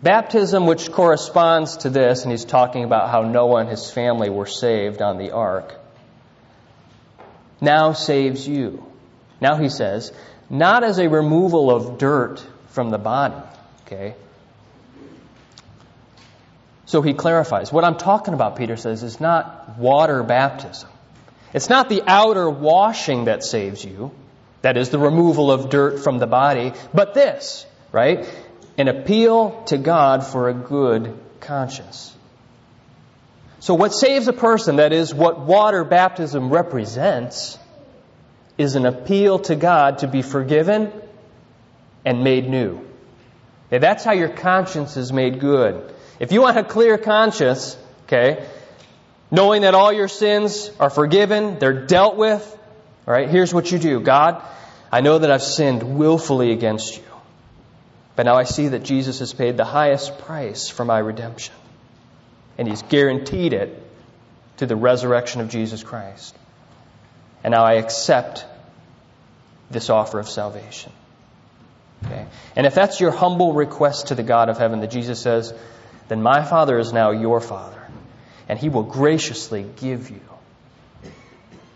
Baptism, 0.00 0.66
which 0.66 0.92
corresponds 0.92 1.78
to 1.78 1.90
this, 1.90 2.22
and 2.22 2.30
he's 2.30 2.44
talking 2.44 2.84
about 2.84 3.10
how 3.10 3.22
Noah 3.22 3.62
and 3.62 3.68
his 3.68 3.90
family 3.90 4.30
were 4.30 4.46
saved 4.46 5.02
on 5.02 5.18
the 5.18 5.32
ark, 5.32 5.74
now 7.60 7.94
saves 7.94 8.46
you. 8.46 8.86
Now 9.40 9.56
he 9.56 9.68
says, 9.68 10.12
not 10.48 10.84
as 10.84 10.98
a 10.98 11.08
removal 11.08 11.70
of 11.70 11.98
dirt 11.98 12.46
from 12.68 12.90
the 12.90 12.98
body, 12.98 13.42
okay? 13.86 14.14
So 16.86 17.02
he 17.02 17.12
clarifies. 17.12 17.72
What 17.72 17.84
I'm 17.84 17.96
talking 17.96 18.34
about, 18.34 18.56
Peter 18.56 18.76
says, 18.76 19.02
is 19.02 19.20
not 19.20 19.78
water 19.78 20.22
baptism. 20.22 20.88
It's 21.54 21.68
not 21.68 21.88
the 21.88 22.02
outer 22.06 22.48
washing 22.48 23.24
that 23.24 23.42
saves 23.42 23.84
you, 23.84 24.12
that 24.62 24.76
is 24.76 24.90
the 24.90 24.98
removal 24.98 25.50
of 25.50 25.70
dirt 25.70 26.00
from 26.00 26.18
the 26.18 26.26
body, 26.26 26.72
but 26.92 27.14
this, 27.14 27.66
right? 27.92 28.28
An 28.76 28.88
appeal 28.88 29.62
to 29.66 29.78
God 29.78 30.26
for 30.26 30.48
a 30.48 30.54
good 30.54 31.18
conscience. 31.40 32.14
So 33.60 33.74
what 33.74 33.92
saves 33.92 34.28
a 34.28 34.32
person, 34.32 34.76
that 34.76 34.92
is 34.92 35.14
what 35.14 35.40
water 35.40 35.84
baptism 35.84 36.50
represents, 36.50 37.58
is 38.56 38.74
an 38.74 38.86
appeal 38.86 39.38
to 39.40 39.56
God 39.56 39.98
to 39.98 40.08
be 40.08 40.22
forgiven 40.22 40.92
and 42.04 42.22
made 42.22 42.48
new. 42.48 42.80
Okay, 43.68 43.78
that's 43.78 44.04
how 44.04 44.12
your 44.12 44.28
conscience 44.28 44.96
is 44.96 45.12
made 45.12 45.40
good. 45.40 45.94
If 46.20 46.32
you 46.32 46.40
want 46.40 46.56
a 46.56 46.64
clear 46.64 46.98
conscience, 46.98 47.76
okay, 48.04 48.46
knowing 49.30 49.62
that 49.62 49.74
all 49.74 49.92
your 49.92 50.08
sins 50.08 50.70
are 50.80 50.90
forgiven, 50.90 51.58
they're 51.58 51.86
dealt 51.86 52.16
with, 52.16 52.58
all 53.06 53.14
right, 53.14 53.28
here's 53.28 53.52
what 53.52 53.70
you 53.70 53.78
do. 53.78 54.00
God, 54.00 54.42
I 54.90 55.00
know 55.00 55.18
that 55.18 55.30
I've 55.30 55.42
sinned 55.42 55.82
willfully 55.82 56.52
against 56.52 56.96
you. 56.96 57.02
But 58.16 58.26
now 58.26 58.34
I 58.34 58.44
see 58.44 58.68
that 58.68 58.82
Jesus 58.82 59.20
has 59.20 59.32
paid 59.32 59.56
the 59.56 59.64
highest 59.64 60.18
price 60.18 60.68
for 60.68 60.84
my 60.84 60.98
redemption. 60.98 61.54
And 62.56 62.66
he's 62.66 62.82
guaranteed 62.82 63.52
it 63.52 63.80
to 64.56 64.66
the 64.66 64.74
resurrection 64.74 65.40
of 65.40 65.48
Jesus 65.48 65.84
Christ. 65.84 66.36
And 67.44 67.52
now 67.52 67.64
I 67.64 67.74
accept 67.74 68.44
this 69.70 69.88
offer 69.88 70.18
of 70.18 70.28
salvation. 70.28 70.92
Okay? 72.04 72.26
And 72.56 72.66
if 72.66 72.74
that's 72.74 73.00
your 73.00 73.10
humble 73.10 73.52
request 73.52 74.08
to 74.08 74.14
the 74.14 74.22
God 74.22 74.48
of 74.48 74.58
heaven 74.58 74.80
that 74.80 74.90
Jesus 74.90 75.20
says, 75.20 75.54
then 76.08 76.22
my 76.22 76.44
Father 76.44 76.78
is 76.78 76.92
now 76.92 77.10
your 77.10 77.40
Father, 77.40 77.77
and 78.48 78.58
he 78.58 78.68
will 78.68 78.82
graciously 78.82 79.64
give 79.76 80.10
you 80.10 80.20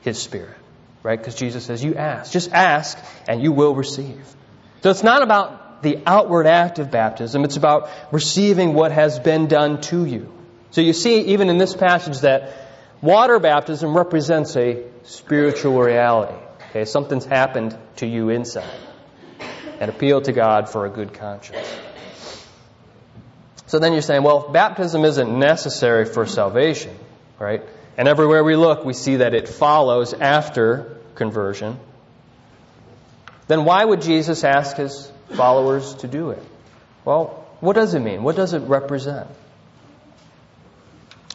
his 0.01 0.21
Spirit. 0.21 0.57
Right? 1.03 1.19
Because 1.19 1.35
Jesus 1.35 1.65
says, 1.65 1.83
you 1.83 1.97
ask. 1.97 2.33
Just 2.33 2.53
ask, 2.53 2.99
and 3.29 3.43
you 3.43 3.53
will 3.53 3.75
receive. 3.75 4.25
So 4.83 4.91
it's 4.91 5.03
not 5.03 5.23
about 5.23 5.83
the 5.83 6.01
outward 6.07 6.47
act 6.47 6.79
of 6.79 6.91
baptism, 6.91 7.45
it's 7.45 7.57
about 7.57 7.91
receiving 8.13 8.73
what 8.73 8.93
has 8.93 9.19
been 9.19 9.49
done 9.49 9.81
to 9.83 10.05
you. 10.05 10.33
So 10.71 10.81
you 10.81 10.93
see, 10.93 11.21
even 11.33 11.51
in 11.51 11.59
this 11.59 11.75
passage, 11.75 12.21
that 12.21 12.53
water 13.03 13.39
baptism 13.41 13.97
represents 13.97 14.57
a 14.57 14.85
spiritual 15.03 15.79
reality. 15.81 16.39
Okay, 16.71 16.85
something's 16.85 17.25
happened 17.25 17.77
to 17.97 18.07
you 18.07 18.31
inside. 18.31 18.79
And 19.81 19.91
appeal 19.91 20.23
to 20.23 20.33
God 20.33 20.69
for 20.69 20.87
a 20.87 20.89
good 20.89 21.13
conscience. 21.13 21.67
So 23.73 23.79
then 23.79 23.95
you're 23.95 24.03
saying, 24.03 24.23
well, 24.23 24.45
if 24.45 24.53
baptism 24.53 25.03
isn't 25.03 25.39
necessary 25.39 26.05
for 26.05 26.27
salvation, 26.27 26.95
right? 27.39 27.63
And 27.97 28.07
everywhere 28.07 28.45
we 28.45 28.55
look, 28.55 28.85
we 28.85 28.93
see 28.93 29.17
that 29.17 29.33
it 29.33 29.49
follows 29.49 30.13
after 30.13 30.99
conversion. 31.15 31.81
Then 33.47 33.65
why 33.65 33.83
would 33.83 34.03
Jesus 34.03 34.45
ask 34.45 34.77
his 34.77 35.11
followers 35.31 35.95
to 35.95 36.07
do 36.07 36.33
it? 36.33 36.43
Well, 37.07 37.47
what 37.61 37.73
does 37.73 37.95
it 37.95 38.01
mean? 38.01 38.23
What 38.23 38.37
does 38.37 38.53
it 38.53 38.59
represent? 38.59 39.27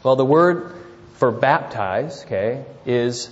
Well, 0.03 0.15
the 0.15 0.23
word 0.23 0.75
for 1.15 1.31
baptize, 1.31 2.23
okay, 2.25 2.65
is 2.85 3.31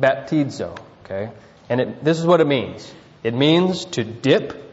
baptizo, 0.00 0.78
okay? 1.04 1.32
And 1.68 1.80
it, 1.80 2.04
this 2.04 2.20
is 2.20 2.24
what 2.24 2.40
it 2.40 2.46
means. 2.46 2.94
It 3.24 3.34
means 3.34 3.86
to 3.86 4.04
dip, 4.04 4.72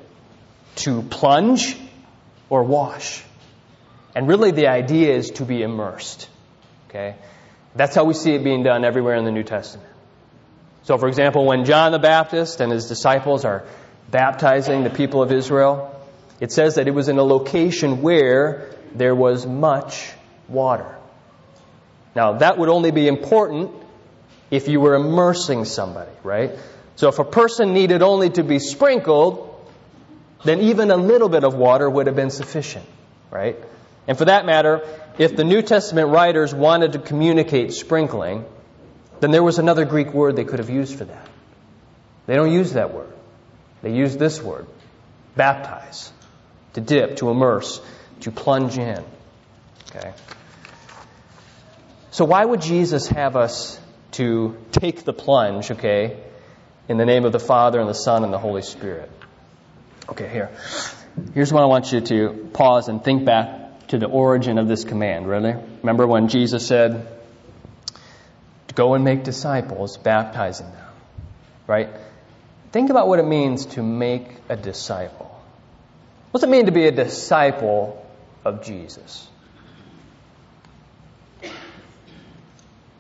to 0.75 1.01
plunge, 1.01 1.75
or 2.51 2.63
wash. 2.63 3.23
And 4.15 4.27
really, 4.27 4.51
the 4.51 4.67
idea 4.67 5.15
is 5.15 5.31
to 5.31 5.45
be 5.45 5.61
immersed. 5.61 6.29
Okay? 6.89 7.15
That's 7.75 7.95
how 7.95 8.03
we 8.03 8.13
see 8.13 8.35
it 8.35 8.43
being 8.43 8.63
done 8.63 8.85
everywhere 8.85 9.15
in 9.15 9.25
the 9.25 9.31
New 9.31 9.43
Testament. 9.43 9.89
So, 10.83 10.97
for 10.97 11.07
example, 11.07 11.45
when 11.45 11.65
John 11.65 11.91
the 11.91 11.99
Baptist 11.99 12.59
and 12.59 12.71
his 12.71 12.87
disciples 12.87 13.45
are 13.45 13.63
baptizing 14.11 14.83
the 14.83 14.89
people 14.89 15.23
of 15.23 15.31
Israel, 15.31 15.89
it 16.39 16.51
says 16.51 16.75
that 16.75 16.87
it 16.87 16.91
was 16.91 17.07
in 17.07 17.17
a 17.17 17.23
location 17.23 18.01
where 18.01 18.69
there 18.93 19.15
was 19.15 19.45
much 19.45 20.11
water. 20.47 20.95
Now, 22.15 22.33
that 22.33 22.57
would 22.57 22.69
only 22.69 22.91
be 22.91 23.07
important 23.07 23.71
if 24.51 24.67
you 24.67 24.79
were 24.79 24.93
immersing 24.93 25.65
somebody, 25.65 26.11
right? 26.23 26.51
So, 26.95 27.07
if 27.07 27.17
a 27.17 27.23
person 27.23 27.73
needed 27.73 28.03
only 28.03 28.29
to 28.31 28.43
be 28.43 28.59
sprinkled, 28.59 29.49
then 30.43 30.59
even 30.61 30.91
a 30.91 30.97
little 30.97 31.29
bit 31.29 31.43
of 31.43 31.55
water 31.55 31.89
would 31.89 32.07
have 32.07 32.15
been 32.15 32.29
sufficient, 32.29 32.85
right? 33.31 33.55
And 34.07 34.17
for 34.17 34.25
that 34.25 34.45
matter, 34.45 34.87
if 35.17 35.35
the 35.35 35.43
New 35.43 35.61
Testament 35.61 36.09
writers 36.09 36.53
wanted 36.53 36.93
to 36.93 36.99
communicate 36.99 37.73
sprinkling, 37.73 38.45
then 39.19 39.31
there 39.31 39.43
was 39.43 39.59
another 39.59 39.85
Greek 39.85 40.13
word 40.13 40.35
they 40.35 40.43
could 40.43 40.59
have 40.59 40.69
used 40.69 40.97
for 40.97 41.05
that. 41.05 41.29
They 42.25 42.35
don't 42.35 42.51
use 42.51 42.73
that 42.73 42.93
word. 42.93 43.13
They 43.81 43.93
use 43.93 44.17
this 44.17 44.41
word 44.41 44.67
baptize, 45.35 46.11
to 46.73 46.81
dip, 46.81 47.17
to 47.17 47.29
immerse, 47.29 47.81
to 48.21 48.31
plunge 48.31 48.77
in. 48.77 49.03
Okay? 49.89 50.13
So, 52.11 52.25
why 52.25 52.45
would 52.45 52.61
Jesus 52.61 53.07
have 53.07 53.35
us 53.35 53.79
to 54.11 54.55
take 54.71 55.03
the 55.03 55.13
plunge, 55.13 55.71
okay, 55.71 56.17
in 56.87 56.97
the 56.97 57.05
name 57.05 57.25
of 57.25 57.31
the 57.31 57.39
Father 57.39 57.79
and 57.79 57.89
the 57.89 57.95
Son 57.95 58.23
and 58.23 58.31
the 58.31 58.37
Holy 58.37 58.61
Spirit? 58.61 59.09
Okay, 60.09 60.29
here. 60.29 60.51
Here's 61.33 61.51
what 61.51 61.63
I 61.63 61.65
want 61.65 61.91
you 61.91 62.01
to 62.01 62.49
pause 62.53 62.87
and 62.87 63.03
think 63.03 63.25
back 63.25 63.62
to 63.89 63.97
the 63.97 64.07
origin 64.07 64.57
of 64.57 64.67
this 64.67 64.83
command, 64.83 65.27
really. 65.27 65.55
Remember 65.81 66.07
when 66.07 66.27
Jesus 66.27 66.67
said, 66.67 67.07
Go 68.75 68.95
and 68.95 69.03
make 69.03 69.23
disciples, 69.23 69.97
baptizing 69.97 70.65
them, 70.65 70.87
right? 71.67 71.89
Think 72.71 72.89
about 72.89 73.07
what 73.07 73.19
it 73.19 73.25
means 73.25 73.67
to 73.67 73.83
make 73.83 74.27
a 74.49 74.55
disciple. 74.55 75.29
What 76.31 76.41
does 76.41 76.49
it 76.49 76.51
mean 76.51 76.65
to 76.65 76.71
be 76.71 76.87
a 76.87 76.91
disciple 76.91 78.03
of 78.43 78.63
Jesus? 78.63 79.27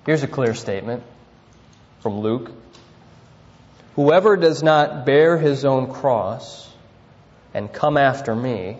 Here's 0.05 0.21
a 0.21 0.27
clear 0.27 0.53
statement 0.53 1.01
from 2.01 2.19
Luke 2.19 2.51
Whoever 3.95 4.37
does 4.37 4.63
not 4.63 5.05
bear 5.05 5.37
his 5.37 5.65
own 5.65 5.91
cross 5.91 6.67
and 7.53 7.71
come 7.71 7.97
after 7.97 8.35
me 8.35 8.77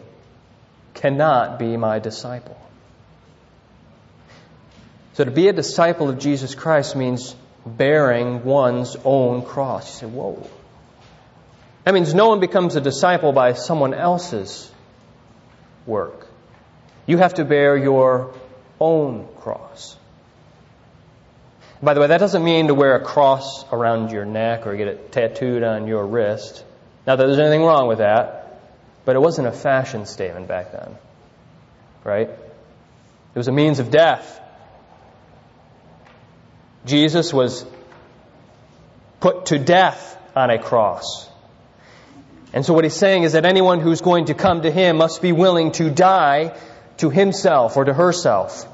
cannot 0.93 1.59
be 1.59 1.77
my 1.77 1.99
disciple. 1.99 2.57
So 5.13 5.23
to 5.23 5.31
be 5.31 5.47
a 5.47 5.53
disciple 5.53 6.09
of 6.09 6.19
Jesus 6.19 6.55
Christ 6.55 6.95
means 6.95 7.35
bearing 7.65 8.43
one's 8.43 8.95
own 9.03 9.43
cross. 9.43 10.01
You 10.01 10.07
say, 10.07 10.13
whoa. 10.13 10.49
That 11.83 11.93
means 11.93 12.13
no 12.13 12.29
one 12.29 12.39
becomes 12.39 12.75
a 12.75 12.81
disciple 12.81 13.31
by 13.31 13.53
someone 13.53 13.93
else's 13.93 14.71
work. 15.85 16.27
You 17.05 17.17
have 17.17 17.35
to 17.35 17.45
bear 17.45 17.77
your 17.77 18.33
own 18.79 19.27
cross. 19.37 19.97
By 21.81 21.93
the 21.93 21.99
way, 21.99 22.07
that 22.07 22.19
doesn't 22.19 22.43
mean 22.43 22.67
to 22.67 22.73
wear 22.73 22.95
a 22.95 23.03
cross 23.03 23.65
around 23.71 24.11
your 24.11 24.23
neck 24.25 24.65
or 24.65 24.75
get 24.77 24.87
it 24.87 25.11
tattooed 25.11 25.63
on 25.63 25.87
your 25.87 26.05
wrist. 26.05 26.63
Not 27.05 27.17
that 27.17 27.25
there's 27.25 27.39
anything 27.39 27.63
wrong 27.63 27.87
with 27.87 27.97
that. 27.97 28.42
But 29.05 29.15
it 29.15 29.19
wasn't 29.19 29.47
a 29.47 29.51
fashion 29.51 30.05
statement 30.05 30.47
back 30.47 30.71
then. 30.71 30.95
Right? 32.03 32.29
It 32.29 33.37
was 33.37 33.47
a 33.47 33.51
means 33.51 33.79
of 33.79 33.91
death. 33.91 34.39
Jesus 36.85 37.33
was 37.33 37.65
put 39.19 39.47
to 39.47 39.59
death 39.59 40.17
on 40.35 40.49
a 40.49 40.59
cross. 40.61 41.29
And 42.53 42.65
so 42.65 42.73
what 42.73 42.83
he's 42.83 42.93
saying 42.93 43.23
is 43.23 43.33
that 43.33 43.45
anyone 43.45 43.79
who's 43.79 44.01
going 44.01 44.25
to 44.25 44.33
come 44.33 44.61
to 44.61 44.71
him 44.71 44.97
must 44.97 45.21
be 45.21 45.31
willing 45.31 45.71
to 45.73 45.89
die 45.89 46.55
to 46.97 47.09
himself 47.09 47.77
or 47.77 47.85
to 47.85 47.93
herself. 47.93 48.67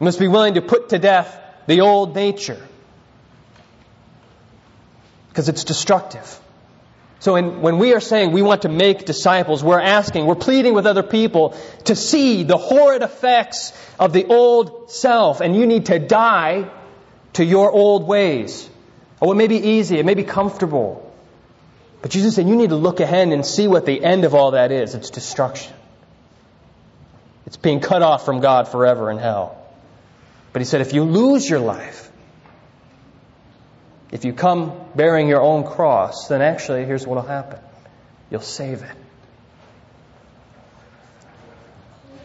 Must 0.00 0.18
be 0.18 0.28
willing 0.28 0.54
to 0.54 0.62
put 0.62 0.88
to 0.88 0.98
death 0.98 1.38
the 1.66 1.82
old 1.82 2.14
nature. 2.14 2.60
Because 5.28 5.48
it's 5.48 5.64
destructive. 5.64 6.40
So 7.20 7.36
in, 7.36 7.60
when 7.60 7.78
we 7.78 7.92
are 7.92 8.00
saying 8.00 8.32
we 8.32 8.42
want 8.42 8.62
to 8.62 8.70
make 8.70 9.04
disciples, 9.04 9.62
we're 9.62 9.80
asking, 9.80 10.26
we're 10.26 10.34
pleading 10.34 10.74
with 10.74 10.86
other 10.86 11.02
people 11.02 11.54
to 11.84 11.94
see 11.94 12.42
the 12.44 12.56
horrid 12.56 13.02
effects 13.02 13.72
of 13.98 14.14
the 14.14 14.26
old 14.26 14.90
self, 14.90 15.42
and 15.42 15.54
you 15.54 15.66
need 15.66 15.86
to 15.86 15.98
die 15.98 16.70
to 17.34 17.44
your 17.44 17.70
old 17.70 18.08
ways. 18.08 18.68
Oh, 19.20 19.30
it 19.32 19.34
may 19.34 19.48
be 19.48 19.58
easy, 19.58 19.98
it 19.98 20.06
may 20.06 20.14
be 20.14 20.24
comfortable. 20.24 21.06
But 22.00 22.10
Jesus 22.10 22.36
said 22.36 22.48
you 22.48 22.56
need 22.56 22.70
to 22.70 22.76
look 22.76 23.00
ahead 23.00 23.28
and 23.28 23.44
see 23.44 23.68
what 23.68 23.84
the 23.84 24.02
end 24.02 24.24
of 24.24 24.34
all 24.34 24.52
that 24.52 24.72
is. 24.72 24.94
It's 24.94 25.10
destruction. 25.10 25.74
It's 27.44 27.58
being 27.58 27.80
cut 27.80 28.00
off 28.00 28.24
from 28.24 28.40
God 28.40 28.68
forever 28.68 29.10
in 29.10 29.18
hell. 29.18 29.58
But 30.54 30.62
he 30.62 30.66
said, 30.66 30.80
if 30.80 30.94
you 30.94 31.04
lose 31.04 31.48
your 31.48 31.60
life, 31.60 32.09
if 34.12 34.24
you 34.24 34.32
come 34.32 34.72
bearing 34.94 35.28
your 35.28 35.40
own 35.40 35.64
cross, 35.64 36.28
then 36.28 36.42
actually, 36.42 36.84
here's 36.84 37.06
what 37.06 37.16
will 37.16 37.28
happen 37.28 37.58
you'll 38.30 38.40
save 38.40 38.82
it. 38.82 38.96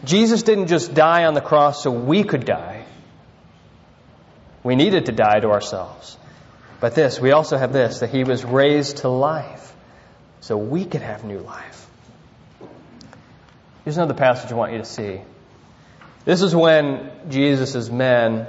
Jesus 0.04 0.44
didn't 0.44 0.68
just 0.68 0.94
die 0.94 1.24
on 1.24 1.34
the 1.34 1.40
cross 1.40 1.82
so 1.82 1.90
we 1.90 2.22
could 2.22 2.44
die. 2.44 2.84
We 4.62 4.76
needed 4.76 5.06
to 5.06 5.12
die 5.12 5.40
to 5.40 5.50
ourselves. 5.50 6.16
But 6.80 6.94
this, 6.94 7.18
we 7.20 7.32
also 7.32 7.56
have 7.56 7.72
this, 7.72 8.00
that 8.00 8.10
he 8.10 8.22
was 8.22 8.44
raised 8.44 8.98
to 8.98 9.08
life 9.08 9.74
so 10.40 10.56
we 10.56 10.84
could 10.84 11.02
have 11.02 11.24
new 11.24 11.40
life. 11.40 11.88
Here's 13.84 13.96
another 13.96 14.14
passage 14.14 14.52
I 14.52 14.54
want 14.54 14.72
you 14.72 14.78
to 14.78 14.84
see. 14.84 15.20
This 16.24 16.42
is 16.42 16.54
when 16.54 17.10
Jesus' 17.28 17.88
men 17.88 18.46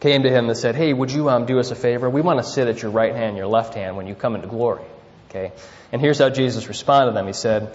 came 0.00 0.22
to 0.22 0.30
him 0.30 0.48
and 0.48 0.56
said, 0.56 0.74
Hey, 0.74 0.92
would 0.92 1.12
you 1.12 1.28
um, 1.28 1.46
do 1.46 1.58
us 1.58 1.70
a 1.70 1.74
favor? 1.74 2.08
We 2.08 2.22
want 2.22 2.38
to 2.38 2.44
sit 2.44 2.66
at 2.68 2.82
your 2.82 2.90
right 2.90 3.14
hand, 3.14 3.36
your 3.36 3.46
left 3.46 3.74
hand 3.74 3.96
when 3.96 4.06
you 4.06 4.14
come 4.14 4.34
into 4.34 4.48
glory. 4.48 4.84
Okay? 5.28 5.52
And 5.92 6.00
here's 6.00 6.18
how 6.18 6.30
Jesus 6.30 6.68
responded 6.68 7.12
to 7.12 7.14
them. 7.14 7.26
He 7.26 7.32
said, 7.32 7.74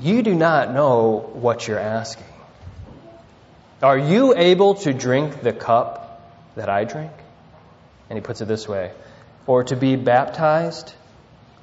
You 0.00 0.22
do 0.22 0.34
not 0.34 0.72
know 0.72 1.30
what 1.32 1.66
you're 1.66 1.78
asking. 1.78 2.26
Are 3.82 3.98
you 3.98 4.34
able 4.36 4.74
to 4.76 4.92
drink 4.92 5.42
the 5.42 5.52
cup 5.52 6.52
that 6.56 6.68
I 6.68 6.84
drink? 6.84 7.12
And 8.08 8.18
he 8.18 8.22
puts 8.22 8.40
it 8.40 8.48
this 8.48 8.66
way 8.66 8.92
Or 9.46 9.64
to 9.64 9.76
be 9.76 9.96
baptized 9.96 10.92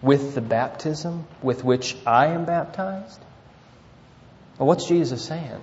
with 0.02 0.36
the 0.36 0.42
baptism 0.42 1.26
with 1.42 1.64
which 1.64 1.96
I 2.06 2.28
am 2.28 2.46
baptized? 2.46 3.20
Well, 4.58 4.68
what's 4.68 4.88
Jesus 4.88 5.24
saying? 5.24 5.62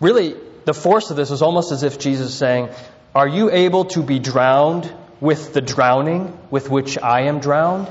Really, 0.00 0.36
the 0.66 0.74
force 0.74 1.10
of 1.10 1.16
this 1.16 1.30
is 1.30 1.42
almost 1.42 1.72
as 1.72 1.84
if 1.84 1.98
Jesus 1.98 2.32
is 2.32 2.34
saying, 2.34 2.68
Are 3.14 3.26
you 3.26 3.50
able 3.50 3.86
to 3.86 4.02
be 4.02 4.18
drowned 4.18 4.92
with 5.20 5.54
the 5.54 5.60
drowning 5.62 6.36
with 6.50 6.68
which 6.68 6.98
I 6.98 7.22
am 7.22 7.38
drowned? 7.38 7.88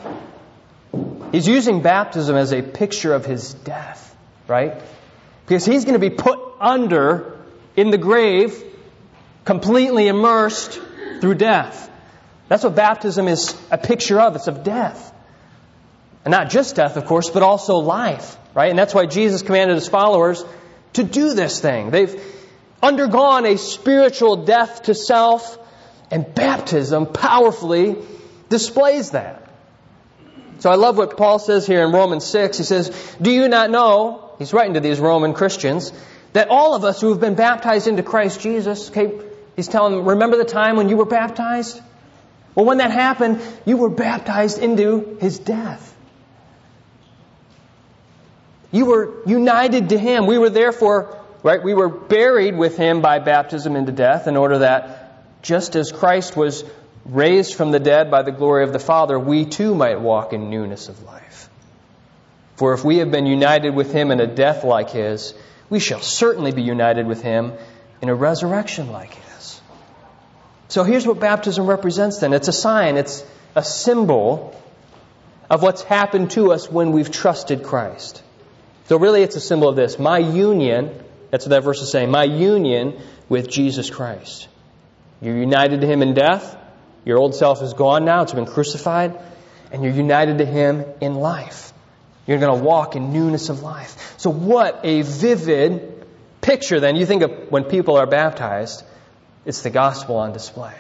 He's 1.32 1.48
using 1.48 1.82
baptism 1.82 2.36
as 2.36 2.52
a 2.52 2.62
picture 2.62 3.14
of 3.14 3.26
his 3.26 3.54
death, 3.54 4.16
right? 4.48 4.76
Because 5.48 5.66
he's 5.66 5.86
going 5.86 6.00
to 6.00 6.10
be 6.10 6.16
put 6.16 6.38
under 6.60 7.40
in 7.78 7.92
the 7.92 7.98
grave, 7.98 8.62
completely 9.46 10.08
immersed 10.10 10.80
through 11.22 11.36
death. 11.36 11.90
That's 12.50 12.64
what 12.64 12.76
baptism 12.76 13.30
is 13.30 13.56
a 13.72 13.78
picture 13.78 14.20
of. 14.20 14.36
It's 14.36 14.48
of 14.48 14.64
death. 14.64 15.14
And 16.26 16.32
not 16.32 16.50
just 16.50 16.76
death, 16.76 16.98
of 16.98 17.06
course, 17.06 17.30
but 17.30 17.42
also 17.42 17.78
life, 17.78 18.38
right? 18.54 18.70
And 18.70 18.78
that's 18.78 18.94
why 18.94 19.06
Jesus 19.06 19.44
commanded 19.44 19.76
his 19.76 19.88
followers 19.88 20.44
to 20.94 21.04
do 21.04 21.34
this 21.34 21.62
thing. 21.62 21.92
They've 21.92 22.20
undergone 22.82 23.46
a 23.46 23.58
spiritual 23.58 24.46
death 24.46 24.84
to 24.84 24.96
self, 24.96 25.60
and 26.12 26.34
baptism 26.36 27.08
powerfully 27.08 27.98
displays 28.50 29.12
that. 29.12 29.50
So 30.60 30.70
I 30.70 30.76
love 30.76 30.98
what 30.98 31.18
Paul 31.18 31.40
says 31.40 31.68
here 31.68 31.84
in 31.84 31.92
Romans 31.92 32.24
6. 32.26 32.58
He 32.58 32.64
says, 32.64 33.16
Do 33.22 33.32
you 33.32 33.48
not 33.48 33.70
know, 33.70 34.32
he's 34.38 34.54
writing 34.54 34.76
to 34.76 34.80
these 34.80 35.00
Roman 35.00 35.34
Christians, 35.34 35.92
that 36.34 36.50
all 36.50 36.76
of 36.76 36.84
us 36.84 37.02
who 37.02 37.10
have 37.10 37.20
been 37.20 37.36
baptized 37.36 37.88
into 37.88 38.04
Christ 38.04 38.40
Jesus, 38.42 38.90
okay, 38.90 39.20
he's 39.56 39.68
telling 39.68 39.96
them, 39.96 40.06
remember 40.08 40.38
the 40.38 40.46
time 40.46 40.76
when 40.76 40.90
you 40.90 40.98
were 40.98 41.06
baptized? 41.06 41.82
Well, 42.54 42.66
when 42.66 42.78
that 42.78 42.92
happened, 42.92 43.42
you 43.66 43.78
were 43.78 43.90
baptized 43.90 44.60
into 44.60 45.18
his 45.20 45.40
death. 45.40 45.94
You 48.72 48.86
were 48.86 49.28
united 49.28 49.90
to 49.90 49.98
him. 49.98 50.26
We 50.26 50.38
were 50.38 50.50
therefore, 50.50 51.18
right, 51.46 51.62
we 51.62 51.76
were 51.76 51.90
buried 51.90 52.58
with 52.58 52.76
him 52.76 53.02
by 53.02 53.20
baptism 53.20 53.76
into 53.76 53.92
death 53.92 54.28
in 54.28 54.36
order 54.36 54.60
that 54.60 55.44
just 55.44 55.76
as 55.76 55.92
Christ 55.92 56.36
was 56.36 56.64
raised 57.06 57.54
from 57.54 57.70
the 57.70 57.80
dead 57.80 58.10
by 58.10 58.24
the 58.24 58.32
glory 58.32 58.64
of 58.64 58.74
the 58.74 58.80
Father, 58.80 59.20
we 59.20 59.46
too 59.46 59.76
might 59.76 60.02
walk 60.02 60.34
in 60.34 60.50
newness 60.50 60.90
of 60.90 61.04
life. 61.04 61.48
For 62.56 62.74
if 62.74 62.84
we 62.84 62.98
have 62.98 63.12
been 63.12 63.28
united 63.28 63.76
with 63.76 63.94
him 63.94 64.10
in 64.10 64.20
a 64.20 64.26
death 64.26 64.64
like 64.64 64.90
his, 64.90 65.36
we 65.70 65.80
shall 65.80 66.02
certainly 66.02 66.52
be 66.52 66.64
united 66.64 67.06
with 67.06 67.22
him 67.22 67.54
in 68.02 68.10
a 68.10 68.16
resurrection 68.16 68.92
like 68.92 69.14
his. 69.14 69.62
So 70.68 70.84
here's 70.84 71.06
what 71.06 71.20
baptism 71.20 71.68
represents 71.68 72.18
then 72.18 72.34
it's 72.34 72.48
a 72.48 72.54
sign, 72.54 72.98
it's 72.98 73.24
a 73.54 73.64
symbol 73.64 74.60
of 75.48 75.62
what's 75.62 75.84
happened 75.84 76.32
to 76.32 76.54
us 76.54 76.72
when 76.72 76.92
we've 76.92 77.12
trusted 77.12 77.62
Christ. 77.62 78.24
So 78.88 78.98
really 78.98 79.22
it's 79.22 79.36
a 79.36 79.42
symbol 79.42 79.70
of 79.70 79.76
this 79.76 80.00
my 80.00 80.18
union, 80.18 81.04
that's 81.32 81.46
what 81.46 81.52
that 81.52 81.64
verse 81.64 81.82
is 81.82 81.92
saying, 81.92 82.12
my 82.12 82.24
union 82.24 83.00
with 83.30 83.50
Jesus 83.50 83.90
Christ. 83.90 84.48
You're 85.22 85.38
united 85.38 85.82
to 85.82 85.88
him 85.88 86.02
in 86.02 86.14
death. 86.14 86.58
Your 87.06 87.18
old 87.18 87.36
self 87.36 87.62
is 87.62 87.74
gone 87.74 88.06
now, 88.06 88.24
it's 88.24 88.34
been 88.34 88.46
crucified, 88.46 89.20
and 89.72 89.84
you're 89.84 89.94
united 89.94 90.40
to 90.40 90.46
him 90.46 90.86
in 91.02 91.16
life. 91.16 91.72
You're 92.26 92.40
going 92.40 92.58
to 92.58 92.64
walk 92.64 92.96
in 92.96 93.14
newness 93.14 93.50
of 93.50 93.62
life. 93.62 94.16
So, 94.18 94.32
what 94.32 94.82
a 94.84 95.04
vivid 95.04 96.06
picture 96.42 96.80
then. 96.80 96.96
You 96.96 97.06
think 97.06 97.22
of 97.22 97.52
when 97.52 97.66
people 97.66 97.98
are 97.98 98.08
baptized, 98.08 98.84
it's 99.46 99.62
the 99.62 99.70
gospel 99.70 100.18
on 100.18 100.34
display. 100.34 100.74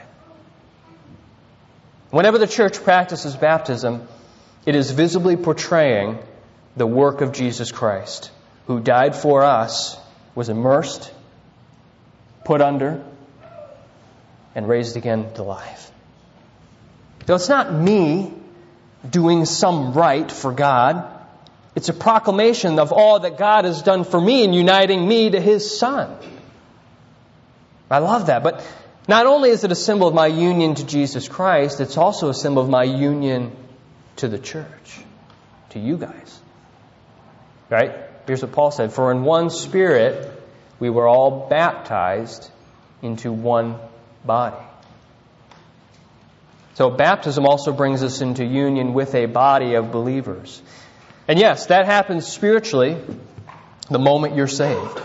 Whenever 2.10 2.38
the 2.38 2.48
church 2.48 2.84
practices 2.84 3.36
baptism, 3.36 4.08
it 4.66 4.76
is 4.76 4.90
visibly 4.92 5.36
portraying 5.36 6.18
the 6.76 6.88
work 6.88 7.22
of 7.22 7.32
Jesus 7.32 7.72
Christ, 7.72 8.32
who 8.68 8.80
died 8.80 9.16
for 9.16 9.44
us, 9.44 9.98
was 10.36 10.50
immersed, 10.50 11.12
put 12.43 12.62
under, 12.62 13.04
and 14.54 14.67
raised 14.67 14.98
again 14.98 15.34
to 15.34 15.43
life. 15.43 15.91
So 17.26 17.36
it's 17.36 17.50
not 17.50 17.74
me 17.74 18.34
doing 19.10 19.45
some 19.45 19.93
right 19.93 20.32
for 20.32 20.52
God. 20.52 21.12
It's 21.74 21.89
a 21.89 21.93
proclamation 21.93 22.80
of 22.80 22.91
all 22.91 23.19
that 23.21 23.38
God 23.38 23.65
has 23.65 23.82
done 23.82 24.04
for 24.04 24.19
me 24.19 24.43
in 24.43 24.54
uniting 24.54 25.08
me 25.08 25.32
to 25.32 25.41
His 25.41 25.78
Son. 25.78 26.15
I 27.89 28.00
love 28.00 28.28
that. 28.28 28.43
But 28.43 28.65
not 29.08 29.26
only 29.26 29.50
is 29.50 29.63
it 29.63 29.71
a 29.71 29.76
symbol 29.76 30.08
of 30.08 30.13
my 30.13 30.28
union 30.28 30.76
to 30.76 30.86
Jesus 30.86 31.28
Christ, 31.28 31.82
it's 31.82 31.98
also 31.98 32.30
a 32.30 32.34
symbol 32.34 32.62
of 32.62 32.69
my 32.69 32.84
union 32.84 33.56
to 34.17 34.28
the 34.28 34.39
church, 34.39 35.00
to 35.71 35.80
you 35.80 35.98
guys. 35.98 36.39
Right? 37.69 38.05
Here's 38.28 38.42
what 38.42 38.52
Paul 38.52 38.72
said 38.72 38.94
For 38.94 39.12
in 39.12 39.24
one 39.24 39.50
spirit 39.50 40.32
we 40.80 40.90
were 40.90 41.08
all 41.08 41.48
baptized 41.50 42.50
into 43.02 43.32
one 43.32 43.78
body. 44.24 44.64
So 46.76 46.90
baptism 46.90 47.46
also 47.46 47.72
brings 47.72 48.04
us 48.04 48.20
into 48.22 48.44
union 48.44 48.94
with 48.94 49.16
a 49.16 49.28
body 49.28 49.76
of 49.76 49.92
believers. 49.92 50.62
And 51.28 51.40
yes, 51.40 51.68
that 51.68 51.86
happens 51.86 52.28
spiritually 52.28 52.98
the 53.90 54.00
moment 54.00 54.36
you're 54.36 54.48
saved. 54.48 55.02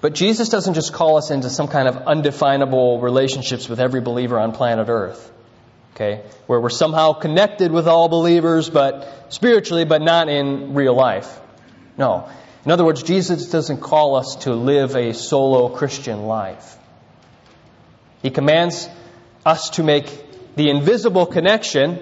But 0.00 0.14
Jesus 0.14 0.48
doesn't 0.48 0.74
just 0.74 0.94
call 0.94 1.18
us 1.18 1.30
into 1.30 1.50
some 1.50 1.68
kind 1.68 1.86
of 1.86 1.96
undefinable 1.98 3.00
relationships 3.00 3.68
with 3.68 3.80
every 3.80 4.00
believer 4.00 4.38
on 4.38 4.52
planet 4.52 4.88
Earth. 4.88 5.30
Okay? 5.94 6.22
Where 6.46 6.58
we're 6.58 6.70
somehow 6.70 7.12
connected 7.12 7.70
with 7.70 7.86
all 7.86 8.08
believers, 8.08 8.70
but 8.70 9.26
spiritually, 9.28 9.84
but 9.84 10.00
not 10.00 10.30
in 10.30 10.72
real 10.72 10.94
life. 10.94 11.38
No. 12.00 12.30
In 12.64 12.70
other 12.70 12.84
words, 12.84 13.02
Jesus 13.02 13.50
doesn't 13.50 13.82
call 13.82 14.16
us 14.16 14.36
to 14.36 14.54
live 14.54 14.96
a 14.96 15.12
solo 15.12 15.68
Christian 15.68 16.22
life. 16.22 16.78
He 18.22 18.30
commands 18.30 18.88
us 19.44 19.70
to 19.70 19.82
make 19.82 20.06
the 20.56 20.70
invisible 20.70 21.26
connection 21.26 22.00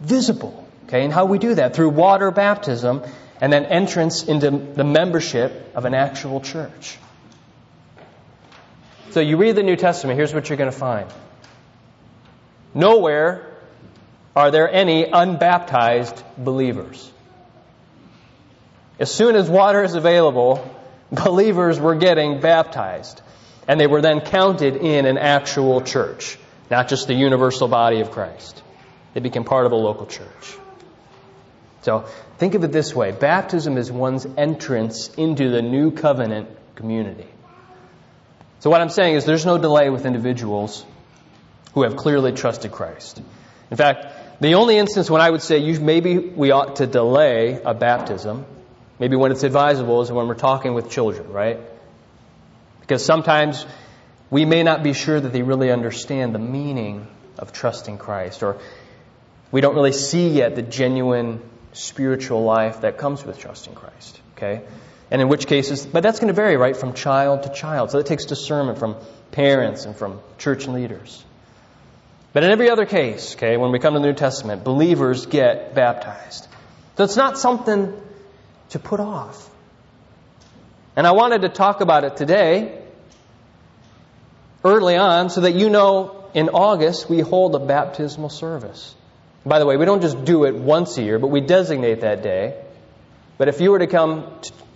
visible. 0.00 0.64
Okay, 0.86 1.04
and 1.04 1.12
how 1.12 1.26
we 1.26 1.38
do 1.38 1.54
that? 1.54 1.76
Through 1.76 1.90
water 1.90 2.32
baptism 2.32 3.02
and 3.40 3.52
then 3.52 3.66
entrance 3.66 4.24
into 4.24 4.50
the 4.50 4.84
membership 4.84 5.72
of 5.76 5.84
an 5.84 5.94
actual 5.94 6.40
church. 6.40 6.98
So 9.10 9.20
you 9.20 9.36
read 9.36 9.54
the 9.54 9.62
New 9.62 9.76
Testament, 9.76 10.18
here's 10.18 10.34
what 10.34 10.48
you're 10.48 10.58
going 10.58 10.72
to 10.72 10.76
find. 10.76 11.08
Nowhere 12.74 13.46
are 14.34 14.50
there 14.50 14.68
any 14.68 15.04
unbaptized 15.04 16.22
believers. 16.36 17.12
As 18.98 19.12
soon 19.12 19.36
as 19.36 19.48
water 19.48 19.82
is 19.82 19.94
available, 19.94 20.68
believers 21.12 21.78
were 21.78 21.94
getting 21.94 22.40
baptized. 22.40 23.20
And 23.68 23.80
they 23.80 23.86
were 23.86 24.00
then 24.00 24.20
counted 24.20 24.76
in 24.76 25.06
an 25.06 25.18
actual 25.18 25.80
church, 25.80 26.38
not 26.70 26.88
just 26.88 27.08
the 27.08 27.14
universal 27.14 27.68
body 27.68 28.00
of 28.00 28.10
Christ. 28.10 28.62
They 29.12 29.20
became 29.20 29.44
part 29.44 29.66
of 29.66 29.72
a 29.72 29.76
local 29.76 30.06
church. 30.06 30.56
So 31.82 32.06
think 32.38 32.54
of 32.54 32.64
it 32.64 32.72
this 32.72 32.94
way 32.94 33.12
baptism 33.12 33.76
is 33.76 33.90
one's 33.90 34.26
entrance 34.36 35.08
into 35.14 35.50
the 35.50 35.62
new 35.62 35.90
covenant 35.90 36.48
community. 36.74 37.26
So, 38.60 38.70
what 38.70 38.80
I'm 38.80 38.88
saying 38.88 39.14
is 39.14 39.24
there's 39.24 39.46
no 39.46 39.58
delay 39.58 39.90
with 39.90 40.06
individuals 40.06 40.84
who 41.74 41.82
have 41.82 41.96
clearly 41.96 42.32
trusted 42.32 42.72
Christ. 42.72 43.22
In 43.70 43.76
fact, 43.76 44.40
the 44.40 44.54
only 44.54 44.78
instance 44.78 45.10
when 45.10 45.20
I 45.20 45.30
would 45.30 45.42
say 45.42 45.58
you, 45.58 45.78
maybe 45.78 46.18
we 46.18 46.50
ought 46.50 46.76
to 46.76 46.86
delay 46.86 47.60
a 47.64 47.74
baptism 47.74 48.46
maybe 48.98 49.16
when 49.16 49.32
it's 49.32 49.42
advisable 49.42 50.02
is 50.02 50.10
when 50.10 50.28
we're 50.28 50.34
talking 50.34 50.74
with 50.74 50.90
children, 50.90 51.32
right? 51.32 51.60
Because 52.80 53.04
sometimes 53.04 53.66
we 54.30 54.44
may 54.44 54.62
not 54.62 54.82
be 54.82 54.92
sure 54.92 55.20
that 55.20 55.32
they 55.32 55.42
really 55.42 55.70
understand 55.70 56.34
the 56.34 56.38
meaning 56.38 57.06
of 57.38 57.52
trusting 57.52 57.98
Christ, 57.98 58.42
or 58.42 58.58
we 59.52 59.60
don't 59.60 59.74
really 59.74 59.92
see 59.92 60.28
yet 60.28 60.54
the 60.54 60.62
genuine 60.62 61.40
spiritual 61.72 62.42
life 62.42 62.80
that 62.80 62.98
comes 62.98 63.24
with 63.24 63.38
trusting 63.38 63.74
Christ. 63.74 64.20
Okay? 64.36 64.62
And 65.10 65.22
in 65.22 65.28
which 65.28 65.46
cases, 65.46 65.86
but 65.86 66.02
that's 66.02 66.18
going 66.18 66.28
to 66.28 66.34
vary, 66.34 66.56
right, 66.56 66.76
from 66.76 66.94
child 66.94 67.44
to 67.44 67.48
child. 67.50 67.90
So 67.90 67.98
that 67.98 68.06
takes 68.06 68.24
discernment 68.24 68.78
from 68.78 68.96
parents 69.30 69.84
and 69.84 69.94
from 69.94 70.20
church 70.38 70.66
leaders. 70.66 71.24
But 72.32 72.42
in 72.44 72.50
every 72.50 72.70
other 72.70 72.86
case, 72.86 73.34
okay, 73.36 73.56
when 73.56 73.72
we 73.72 73.78
come 73.78 73.94
to 73.94 74.00
the 74.00 74.06
New 74.06 74.14
Testament, 74.14 74.64
believers 74.64 75.26
get 75.26 75.74
baptized. 75.74 76.48
So 76.96 77.04
it's 77.04 77.16
not 77.16 77.38
something 77.38 77.94
to 78.70 78.78
put 78.78 79.00
off. 79.00 79.50
And 80.96 81.06
I 81.06 81.12
wanted 81.12 81.42
to 81.42 81.48
talk 81.48 81.80
about 81.80 82.04
it 82.04 82.16
today, 82.16 82.82
early 84.64 84.96
on, 84.96 85.30
so 85.30 85.42
that 85.42 85.54
you 85.54 85.68
know 85.68 86.24
in 86.34 86.48
August 86.48 87.08
we 87.08 87.20
hold 87.20 87.54
a 87.54 87.58
baptismal 87.58 88.30
service. 88.30 88.94
By 89.44 89.58
the 89.58 89.66
way, 89.66 89.76
we 89.76 89.84
don't 89.84 90.00
just 90.00 90.24
do 90.24 90.44
it 90.44 90.54
once 90.54 90.98
a 90.98 91.02
year, 91.02 91.18
but 91.18 91.28
we 91.28 91.40
designate 91.40 92.00
that 92.00 92.22
day. 92.22 92.60
But 93.38 93.48
if 93.48 93.60
you 93.60 93.70
were 93.70 93.78
to 93.78 93.86
come 93.86 94.26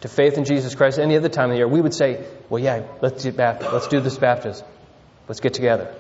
to 0.03 0.09
faith 0.09 0.38
in 0.38 0.44
Jesus 0.44 0.74
Christ 0.74 0.98
any 0.98 1.16
other 1.16 1.29
time 1.29 1.46
of 1.46 1.50
the 1.53 1.57
year, 1.57 1.68
we 1.68 1.81
would 1.81 1.94
say, 1.94 2.24
well, 2.48 2.62
yeah, 2.62 2.83
let's 3.00 3.22
do, 3.22 3.33
baptism. 3.33 3.72
let's 3.72 3.88
do 3.88 4.00
this 4.00 4.18
baptism. 4.18 4.66
Let's 5.26 5.40
get 5.40 5.55
together. 5.55 5.94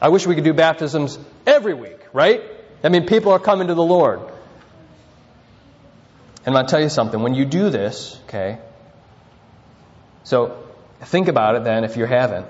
I 0.00 0.08
wish 0.08 0.26
we 0.26 0.34
could 0.34 0.44
do 0.44 0.52
baptisms 0.52 1.18
every 1.46 1.74
week, 1.74 1.98
right? 2.12 2.42
I 2.82 2.88
mean, 2.90 3.06
people 3.06 3.32
are 3.32 3.38
coming 3.38 3.68
to 3.68 3.74
the 3.74 3.82
Lord. 3.82 4.20
And 6.46 6.56
I'll 6.56 6.66
tell 6.66 6.80
you 6.80 6.88
something. 6.88 7.22
When 7.22 7.34
you 7.34 7.44
do 7.44 7.70
this, 7.70 8.18
okay, 8.24 8.58
so 10.24 10.62
think 11.00 11.28
about 11.28 11.56
it 11.56 11.64
then 11.64 11.84
if 11.84 11.96
you 11.96 12.04
haven't. 12.04 12.46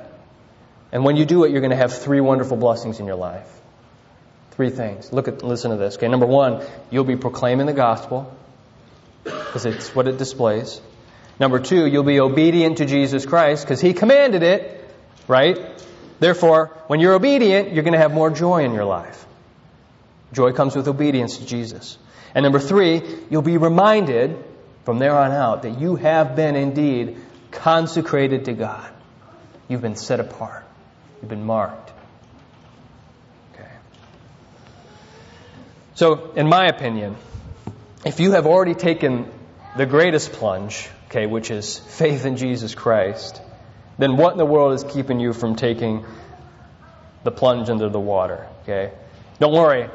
And 0.92 1.04
when 1.04 1.16
you 1.16 1.24
do 1.24 1.44
it, 1.44 1.50
you're 1.50 1.61
going 1.61 1.70
to 1.70 1.76
have 1.76 1.92
three 1.92 2.20
wonderful 2.20 2.57
blessings 2.57 3.00
in 3.00 3.07
your 3.07 3.16
life. 3.16 3.48
Three 4.52 4.70
things. 4.70 5.12
Look 5.12 5.26
at, 5.26 5.42
listen 5.42 5.72
to 5.72 5.76
this. 5.76 5.96
Okay, 5.96 6.09
number 6.09 6.26
one, 6.26 6.64
you'll 6.90 7.04
be 7.04 7.16
proclaiming 7.16 7.66
the 7.66 7.72
gospel 7.72 8.33
because 9.24 9.66
it's 9.66 9.94
what 9.94 10.07
it 10.07 10.18
displays. 10.18 10.80
Number 11.40 11.59
two, 11.59 11.87
you'll 11.87 12.04
be 12.04 12.20
obedient 12.20 12.78
to 12.78 12.87
Jesus 12.87 13.26
Christ 13.26 13.64
because 13.64 13.80
He 13.80 13.92
commanded 13.92 14.44
it, 14.44 14.88
right? 15.26 15.59
Therefore, 16.20 16.66
when 16.87 17.00
you're 17.00 17.14
obedient, 17.14 17.72
you're 17.72 17.83
going 17.83 17.94
to 17.94 17.98
have 17.98 18.12
more 18.12 18.30
joy 18.30 18.64
in 18.64 18.72
your 18.72 18.85
life. 18.85 19.26
Joy 20.33 20.52
comes 20.52 20.76
with 20.76 20.87
obedience 20.87 21.38
to 21.38 21.46
Jesus. 21.46 21.98
And 22.35 22.42
number 22.42 22.59
three, 22.59 23.03
you'll 23.31 23.42
be 23.42 23.57
reminded 23.57 24.37
from 24.85 24.99
there 24.99 25.16
on 25.16 25.31
out 25.31 25.62
that 25.62 25.81
you 25.81 25.97
have 25.97 26.37
been 26.37 26.57
indeed 26.57 27.16
consecrated 27.51 28.47
to 28.47 28.53
God. 28.53 28.90
You've 29.68 29.83
been 29.83 29.97
set 29.97 30.20
apart. 30.20 30.64
You've 31.20 31.31
been 31.31 31.44
marked. 31.44 31.92
Okay. 33.55 33.68
So, 35.94 36.33
in 36.33 36.49
my 36.49 36.66
opinion, 36.66 37.16
if 38.05 38.20
you 38.20 38.33
have 38.33 38.47
already 38.47 38.75
taken 38.75 39.31
the 39.77 39.87
greatest 39.87 40.33
plunge, 40.33 40.88
okay, 41.09 41.27
which 41.27 41.51
is 41.51 41.79
faith 41.79 42.27
in 42.27 42.37
Jesus 42.37 42.75
Christ, 42.75 43.40
then 43.97 44.16
what 44.16 44.33
in 44.33 44.38
the 44.38 44.44
world 44.44 44.75
is 44.75 44.85
keeping 44.85 45.20
you 45.20 45.33
from 45.33 45.57
taking 45.57 46.05
the 47.23 47.31
plunge 47.31 47.70
under 47.70 47.88
the 47.88 48.01
water, 48.01 48.47
okay? 48.62 48.92
Don't 49.38 49.55
worry. 49.55 49.88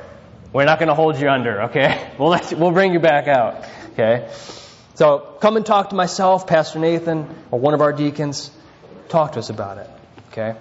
We're 0.51 0.65
not 0.65 0.79
going 0.79 0.89
to 0.89 0.95
hold 0.95 1.19
you 1.19 1.29
under, 1.29 1.63
okay? 1.63 2.12
We'll, 2.19 2.29
let 2.29 2.51
you, 2.51 2.57
we'll 2.57 2.71
bring 2.71 2.93
you 2.93 2.99
back 2.99 3.27
out, 3.27 3.65
okay? 3.93 4.31
So 4.95 5.19
come 5.39 5.57
and 5.57 5.65
talk 5.65 5.91
to 5.91 5.95
myself, 5.95 6.47
Pastor 6.47 6.79
Nathan, 6.79 7.27
or 7.51 7.59
one 7.59 7.73
of 7.73 7.81
our 7.81 7.93
deacons. 7.93 8.51
Talk 9.09 9.33
to 9.33 9.39
us 9.39 9.49
about 9.49 9.77
it, 9.77 9.89
okay? 10.31 10.55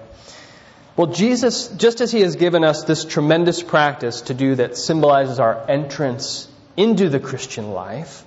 Well, 0.97 1.09
Jesus, 1.09 1.69
just 1.69 2.01
as 2.01 2.13
He 2.13 2.21
has 2.21 2.37
given 2.37 2.65
us 2.65 2.85
this 2.85 3.05
tremendous 3.05 3.63
practice 3.63 4.23
to 4.23 4.35
do 4.35 4.57
that 4.57 4.77
symbolizes 4.77 5.41
our 5.41 5.69
entrance 5.69 6.49
into 6.77 7.09
the 7.09 7.19
Christian 7.19 7.71
life, 7.71 8.25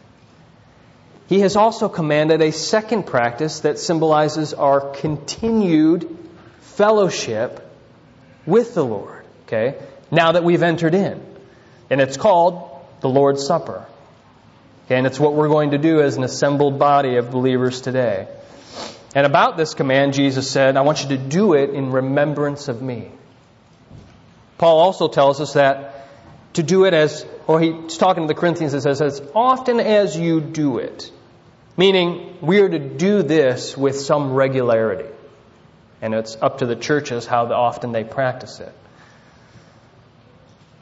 He 1.29 1.41
has 1.41 1.55
also 1.55 1.89
commanded 1.89 2.41
a 2.41 2.51
second 2.51 3.05
practice 3.05 3.61
that 3.61 3.77
symbolizes 3.77 4.55
our 4.55 4.81
continued 4.81 6.17
fellowship 6.61 7.65
with 8.47 8.73
the 8.73 8.83
Lord, 8.83 9.25
okay? 9.45 9.79
Now 10.09 10.31
that 10.31 10.43
we've 10.43 10.63
entered 10.63 10.95
in. 10.95 11.30
And 11.91 11.99
it's 12.01 12.17
called 12.17 12.83
the 13.01 13.09
Lord's 13.09 13.45
Supper. 13.45 13.85
And 14.89 15.05
it's 15.05 15.19
what 15.19 15.33
we're 15.33 15.49
going 15.49 15.71
to 15.71 15.77
do 15.77 16.01
as 16.01 16.15
an 16.15 16.23
assembled 16.23 16.79
body 16.79 17.17
of 17.17 17.31
believers 17.31 17.81
today. 17.81 18.27
And 19.13 19.25
about 19.25 19.57
this 19.57 19.73
command, 19.73 20.13
Jesus 20.13 20.49
said, 20.49 20.77
I 20.77 20.81
want 20.81 21.03
you 21.03 21.09
to 21.09 21.17
do 21.17 21.53
it 21.53 21.71
in 21.71 21.91
remembrance 21.91 22.69
of 22.69 22.81
me. 22.81 23.11
Paul 24.57 24.79
also 24.79 25.09
tells 25.09 25.41
us 25.41 25.53
that 25.53 26.07
to 26.53 26.63
do 26.63 26.85
it 26.85 26.93
as, 26.93 27.25
or 27.47 27.59
he's 27.59 27.97
talking 27.97 28.23
to 28.23 28.27
the 28.33 28.39
Corinthians, 28.39 28.73
it 28.73 28.81
says, 28.81 29.01
as 29.01 29.21
often 29.35 29.79
as 29.79 30.17
you 30.17 30.39
do 30.39 30.77
it. 30.77 31.11
Meaning, 31.75 32.37
we 32.41 32.61
are 32.61 32.69
to 32.69 32.79
do 32.79 33.23
this 33.23 33.75
with 33.75 33.99
some 33.99 34.33
regularity. 34.33 35.09
And 36.01 36.13
it's 36.13 36.37
up 36.41 36.59
to 36.59 36.65
the 36.65 36.75
churches 36.75 37.25
how 37.25 37.51
often 37.51 37.91
they 37.91 38.03
practice 38.03 38.59
it. 38.59 38.73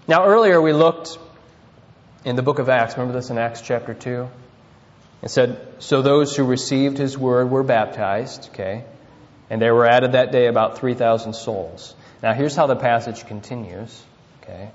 Now, 0.09 0.25
earlier 0.25 0.59
we 0.59 0.73
looked 0.73 1.19
in 2.25 2.35
the 2.35 2.41
book 2.41 2.57
of 2.57 2.67
Acts. 2.67 2.97
Remember 2.97 3.13
this 3.13 3.29
in 3.29 3.37
Acts 3.37 3.61
chapter 3.61 3.93
2? 3.93 4.27
It 5.21 5.29
said, 5.29 5.75
So 5.77 6.01
those 6.01 6.35
who 6.35 6.45
received 6.45 6.97
his 6.97 7.15
word 7.15 7.51
were 7.51 7.61
baptized, 7.61 8.49
okay? 8.51 8.85
And 9.51 9.61
there 9.61 9.75
were 9.75 9.85
added 9.85 10.13
that 10.13 10.31
day 10.31 10.47
about 10.47 10.79
3,000 10.79 11.33
souls. 11.33 11.93
Now, 12.23 12.33
here's 12.33 12.55
how 12.55 12.65
the 12.65 12.75
passage 12.75 13.27
continues, 13.27 14.01
okay? 14.41 14.71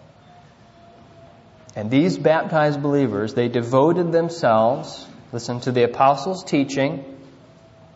And 1.74 1.90
these 1.90 2.16
baptized 2.16 2.80
believers, 2.80 3.34
they 3.34 3.48
devoted 3.48 4.12
themselves, 4.12 5.04
listen, 5.32 5.58
to 5.62 5.72
the 5.72 5.82
apostles' 5.82 6.44
teaching, 6.44 7.04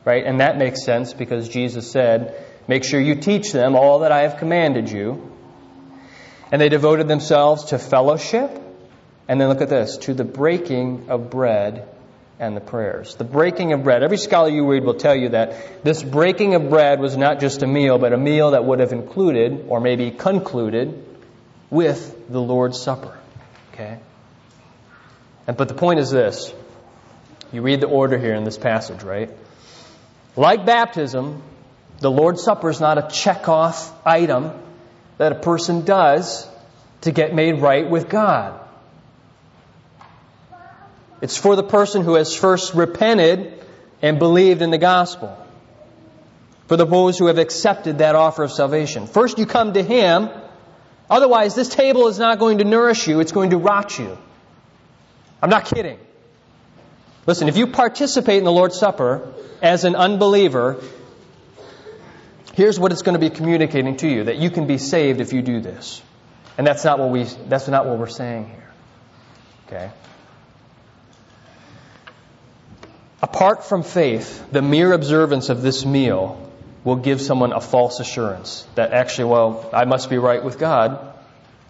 right? 0.05 0.25
And 0.27 0.41
that 0.41 0.59
makes 0.59 0.83
sense 0.83 1.13
because 1.13 1.49
Jesus 1.49 1.89
said, 1.89 2.45
Make 2.67 2.83
sure 2.83 3.01
you 3.01 3.15
teach 3.15 3.53
them 3.53 3.77
all 3.77 4.01
that 4.01 4.11
I 4.11 4.23
have 4.23 4.39
commanded 4.39 4.91
you. 4.91 5.28
And 6.51 6.61
they 6.61 6.69
devoted 6.69 7.09
themselves 7.09 7.67
to 7.67 7.79
fellowship, 7.79 8.51
and 9.29 9.41
then 9.41 9.49
look 9.49 9.61
at 9.61 9.69
this, 9.69 9.99
to 9.99 10.15
the 10.15 10.25
breaking 10.25 11.11
of 11.11 11.31
bread 11.31 11.87
and 12.41 12.57
the 12.57 12.61
prayers. 12.61 13.17
The 13.17 13.25
breaking 13.25 13.73
of 13.73 13.83
bread. 13.83 14.03
Every 14.03 14.17
scholar 14.17 14.49
you 14.49 14.67
read 14.67 14.85
will 14.85 14.95
tell 14.95 15.15
you 15.15 15.31
that 15.31 15.85
this 15.85 16.03
breaking 16.03 16.55
of 16.55 16.71
bread 16.71 17.01
was 17.01 17.17
not 17.17 17.41
just 17.41 17.63
a 17.63 17.67
meal, 17.67 17.99
but 17.99 18.13
a 18.13 18.17
meal 18.17 18.53
that 18.53 18.65
would 18.65 18.81
have 18.81 18.93
included, 18.93 19.67
or 19.69 19.81
maybe 19.81 20.11
concluded, 20.11 21.05
with 21.71 22.31
the 22.31 22.41
Lord's 22.41 22.81
Supper. 22.81 23.19
Okay? 23.73 23.99
And, 25.47 25.57
but 25.57 25.69
the 25.69 25.75
point 25.75 25.99
is 26.01 26.11
this. 26.11 26.53
You 27.53 27.63
read 27.63 27.81
the 27.81 27.89
order 27.89 28.19
here 28.19 28.35
in 28.35 28.45
this 28.45 28.59
passage, 28.59 29.03
right? 29.03 29.31
Like 30.37 30.65
baptism, 30.65 31.43
the 32.01 32.11
Lord's 32.11 32.43
Supper 32.43 32.71
is 32.71 32.81
not 32.81 32.99
a 32.99 33.09
check-off 33.11 33.93
item 34.07 34.53
that 35.19 35.33
a 35.33 35.35
person 35.35 35.85
does 35.85 36.49
to 37.03 37.13
get 37.13 37.35
made 37.35 37.61
right 37.61 37.89
with 37.89 38.09
God. 38.09 38.61
It's 41.21 41.37
for 41.37 41.57
the 41.57 41.63
person 41.63 42.03
who 42.03 42.15
has 42.15 42.35
first 42.35 42.75
repented 42.75 43.65
and 44.01 44.19
believed 44.19 44.63
in 44.63 44.71
the 44.71 44.79
gospel. 44.79 45.37
For 46.69 46.77
the 46.77 46.87
those 46.87 47.19
who 47.19 47.27
have 47.27 47.39
accepted 47.39 47.99
that 47.99 48.15
offer 48.15 48.45
of 48.45 48.53
salvation. 48.53 49.07
First 49.07 49.39
you 49.39 49.47
come 49.47 49.73
to 49.73 49.83
Him. 49.83 50.29
Otherwise, 51.11 51.55
this 51.55 51.69
table 51.69 52.09
is 52.09 52.19
not 52.19 52.39
going 52.39 52.59
to 52.59 52.65
nourish 52.65 53.09
you, 53.09 53.21
it's 53.21 53.33
going 53.33 53.51
to 53.51 53.57
rot 53.57 53.99
you. 53.99 54.17
I'm 55.43 55.51
not 55.51 55.65
kidding. 55.65 55.99
Listen, 57.27 57.49
if 57.49 57.57
you 57.57 57.67
participate 57.69 58.39
in 58.39 58.45
the 58.45 58.53
Lord's 58.53 58.79
Supper 58.79 59.33
as 59.63 59.85
an 59.85 59.97
unbeliever, 59.97 60.83
Here's 62.59 62.81
what 62.81 62.91
it's 62.91 63.03
going 63.03 63.13
to 63.13 63.21
be 63.21 63.31
communicating 63.31 63.99
to 63.99 64.09
you 64.09 64.25
that 64.25 64.39
you 64.39 64.51
can 64.51 64.67
be 64.67 64.79
saved 64.79 65.21
if 65.21 65.33
you 65.33 65.43
do 65.43 65.61
this. 65.61 66.03
And 66.59 66.67
that's 66.67 66.85
not 66.85 66.99
what 66.99 67.11
we 67.11 67.23
that's 67.23 67.69
not 67.69 67.87
what 67.87 68.01
we're 68.01 68.09
saying 68.09 68.49
here. 68.49 68.71
Okay? 69.69 69.91
Apart 73.23 73.65
from 73.65 73.85
faith, 73.85 74.51
the 74.51 74.61
mere 74.61 74.93
observance 74.93 75.51
of 75.51 75.63
this 75.63 75.87
meal 75.87 76.51
will 76.83 76.97
give 76.97 77.21
someone 77.21 77.53
a 77.53 77.61
false 77.61 78.01
assurance 78.01 78.67
that 78.75 78.93
actually, 78.93 79.31
well, 79.31 79.71
I 79.73 79.85
must 79.85 80.11
be 80.11 80.19
right 80.19 80.43
with 80.43 80.59
God. 80.59 80.99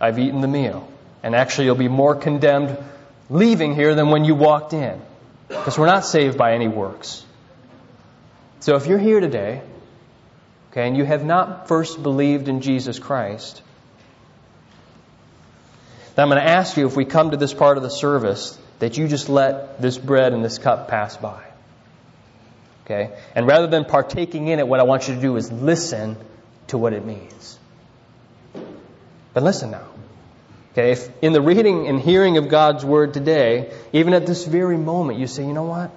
I've 0.01 0.19
eaten 0.19 0.41
the 0.41 0.49
meal. 0.49 0.91
And 1.23 1.35
actually, 1.35 1.67
you'll 1.67 1.75
be 1.75 1.89
more 1.89 2.15
condemned 2.15 2.79
leaving 3.29 3.75
here 3.75 3.95
than 3.95 4.09
when 4.09 4.25
you 4.25 4.35
walked 4.35 4.73
in. 4.73 5.03
Because 5.49 5.79
we're 5.79 5.85
not 5.85 6.07
saved 6.07 6.39
by 6.39 6.55
any 6.55 6.67
works. 6.67 7.27
So 8.61 8.77
if 8.77 8.87
you're 8.87 8.99
here 9.11 9.21
today 9.21 9.61
okay, 10.71 10.87
and 10.87 10.97
you 10.97 11.05
have 11.05 11.25
not 11.25 11.69
first 11.69 12.03
believed 12.03 12.49
in 12.49 12.61
Jesus 12.61 12.99
Christ, 12.99 13.63
then 16.15 16.25
I'm 16.25 16.29
going 16.31 16.43
to 16.43 16.49
ask 16.49 16.77
you 16.77 16.87
if 16.87 16.97
we 16.97 17.05
come 17.05 17.31
to 17.31 17.37
this 17.37 17.55
part 17.55 17.77
of 17.77 17.83
the 17.83 17.91
service 17.91 18.59
that 18.79 18.99
you 18.99 19.09
just 19.09 19.29
let 19.29 19.81
this 19.81 19.99
bread 19.99 20.33
and 20.33 20.45
this 20.45 20.59
cup 20.59 20.89
pass 20.89 21.17
by. 21.17 21.43
Okay? 22.85 23.11
And 23.35 23.47
rather 23.47 23.67
than 23.67 23.85
partaking 23.85 24.49
in 24.49 24.59
it, 24.59 24.67
what 24.67 24.81
I 24.81 24.85
want 24.85 25.09
you 25.09 25.15
to 25.15 25.21
do 25.21 25.37
is 25.37 25.53
listen 25.53 26.17
to 26.69 26.79
what 26.79 26.93
it 26.93 27.05
means. 27.05 27.59
But 29.35 29.43
listen 29.43 29.71
now. 29.71 29.87
Okay, 30.73 30.93
if 30.93 31.11
in 31.23 31.33
the 31.33 31.41
reading 31.41 31.89
and 31.89 32.01
hearing 32.01 32.39
of 32.39 32.49
God's 32.49 32.85
Word 32.85 33.15
today, 33.15 33.73
even 33.93 34.15
at 34.15 34.27
this 34.27 34.45
very 34.45 34.77
moment, 34.77 35.19
you 35.19 35.27
say, 35.27 35.45
you 35.45 35.53
know 35.53 35.65
what? 35.65 35.91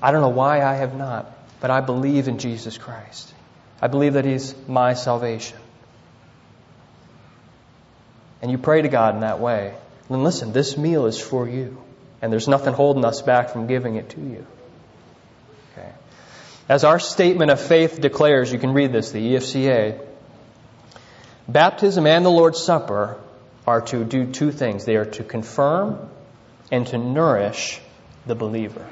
I 0.00 0.12
don't 0.12 0.20
know 0.22 0.30
why 0.30 0.62
I 0.62 0.74
have 0.74 0.94
not, 0.96 1.30
but 1.62 1.70
I 1.70 1.80
believe 1.80 2.26
in 2.26 2.38
Jesus 2.38 2.76
Christ. 2.76 3.32
I 3.80 3.86
believe 3.86 4.14
that 4.14 4.24
He's 4.24 4.52
my 4.66 4.94
salvation. 4.94 5.56
And 8.42 8.50
you 8.50 8.58
pray 8.58 8.82
to 8.82 8.88
God 8.88 9.14
in 9.14 9.20
that 9.20 9.38
way. 9.38 9.72
Then 10.10 10.24
listen, 10.24 10.52
this 10.52 10.76
meal 10.76 11.06
is 11.06 11.20
for 11.20 11.48
you. 11.48 11.80
And 12.20 12.32
there's 12.32 12.48
nothing 12.48 12.74
holding 12.74 13.04
us 13.04 13.22
back 13.22 13.50
from 13.50 13.68
giving 13.68 13.94
it 13.94 14.10
to 14.10 14.20
you. 14.20 14.44
Okay. 15.72 15.88
As 16.68 16.82
our 16.82 16.98
statement 16.98 17.52
of 17.52 17.60
faith 17.60 18.00
declares, 18.00 18.52
you 18.52 18.58
can 18.58 18.72
read 18.72 18.90
this, 18.90 19.12
the 19.12 19.34
EFCA. 19.34 20.04
Baptism 21.46 22.08
and 22.08 22.24
the 22.24 22.30
Lord's 22.30 22.60
Supper 22.60 23.20
are 23.68 23.82
to 23.82 24.04
do 24.04 24.26
two 24.26 24.50
things 24.50 24.84
they 24.84 24.96
are 24.96 25.04
to 25.04 25.22
confirm 25.22 26.10
and 26.72 26.88
to 26.88 26.98
nourish 26.98 27.80
the 28.26 28.34
believer. 28.34 28.84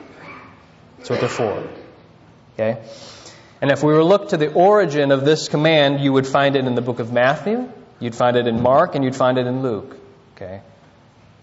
That's 0.99 1.11
what 1.11 1.19
they're 1.19 1.29
for. 1.29 1.69
Okay? 2.55 2.83
And 3.61 3.71
if 3.71 3.83
we 3.83 3.93
were 3.93 3.99
to 3.99 4.05
look 4.05 4.31
to 4.31 4.37
the 4.37 4.53
origin 4.53 5.13
of 5.13 5.25
this 5.25 5.49
command, 5.49 6.01
you 6.01 6.13
would 6.13 6.27
find 6.27 6.57
it 6.57 6.65
in 6.65 6.75
the 6.75 6.83
book 6.83 6.99
of 6.99 7.13
Matthew, 7.13 7.71
you'd 7.99 8.15
find 8.15 8.37
it 8.37 8.47
in 8.47 8.63
Mark, 8.63 8.95
and 8.95 9.05
you'd 9.05 9.17
find 9.17 9.39
it 9.39 9.47
in 9.47 9.63
Luke. 9.63 9.97
Okay? 10.37 10.63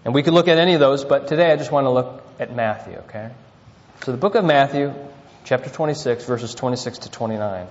And 0.04 0.14
we 0.14 0.24
could 0.24 0.34
look 0.34 0.48
at 0.48 0.58
any 0.58 0.74
of 0.74 0.80
those, 0.80 1.04
but 1.04 1.28
today 1.28 1.52
I 1.52 1.58
just 1.58 1.72
want 1.72 1.86
to 1.86 1.90
look 1.90 2.24
at 2.40 2.56
Matthew, 2.56 2.96
okay? 3.10 3.30
So 4.04 4.12
the 4.12 4.18
book 4.18 4.36
of 4.36 4.46
Matthew, 4.46 4.94
chapter 5.44 5.70
26, 5.70 6.26
verses 6.26 6.56
26 6.56 7.00
to 7.00 7.12
29. 7.12 7.68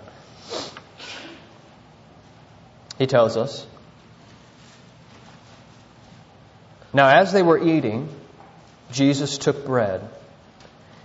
He 2.99 3.07
tells 3.07 3.37
us 3.37 3.67
Now, 6.93 7.09
as 7.09 7.33
they 7.33 7.43
were 7.43 7.63
eating, 7.63 8.09
Jesus 8.91 9.37
took 9.37 9.67
bread, 9.67 10.09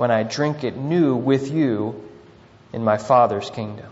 when 0.00 0.10
I 0.10 0.22
drink 0.22 0.64
it 0.64 0.78
new 0.78 1.14
with 1.14 1.52
you 1.52 2.02
in 2.72 2.82
my 2.82 2.96
Father's 2.96 3.50
kingdom. 3.50 3.84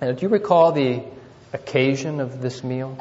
And 0.00 0.16
do 0.16 0.22
you 0.22 0.30
recall 0.30 0.72
the 0.72 1.02
occasion 1.52 2.20
of 2.20 2.40
this 2.40 2.64
meal? 2.64 2.96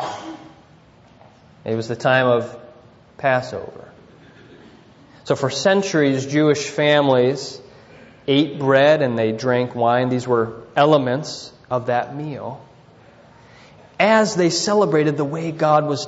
It 1.64 1.76
was 1.76 1.88
the 1.88 1.96
time 1.96 2.28
of 2.28 2.60
Passover. 3.18 3.90
So 5.24 5.38
for 5.38 5.50
centuries, 5.50 6.26
Jewish 6.26 6.68
families 6.68 7.62
ate 8.28 8.60
bread 8.60 9.02
and 9.02 9.18
they 9.18 9.32
drank 9.32 9.74
wine. 9.74 10.10
These 10.10 10.28
were 10.28 10.64
elements 10.76 11.54
of 11.70 11.86
that 11.86 12.14
meal 12.14 12.62
as 13.98 14.36
they 14.36 14.50
celebrated 14.50 15.16
the 15.16 15.24
way 15.24 15.54
God 15.54 15.88
was 15.88 16.06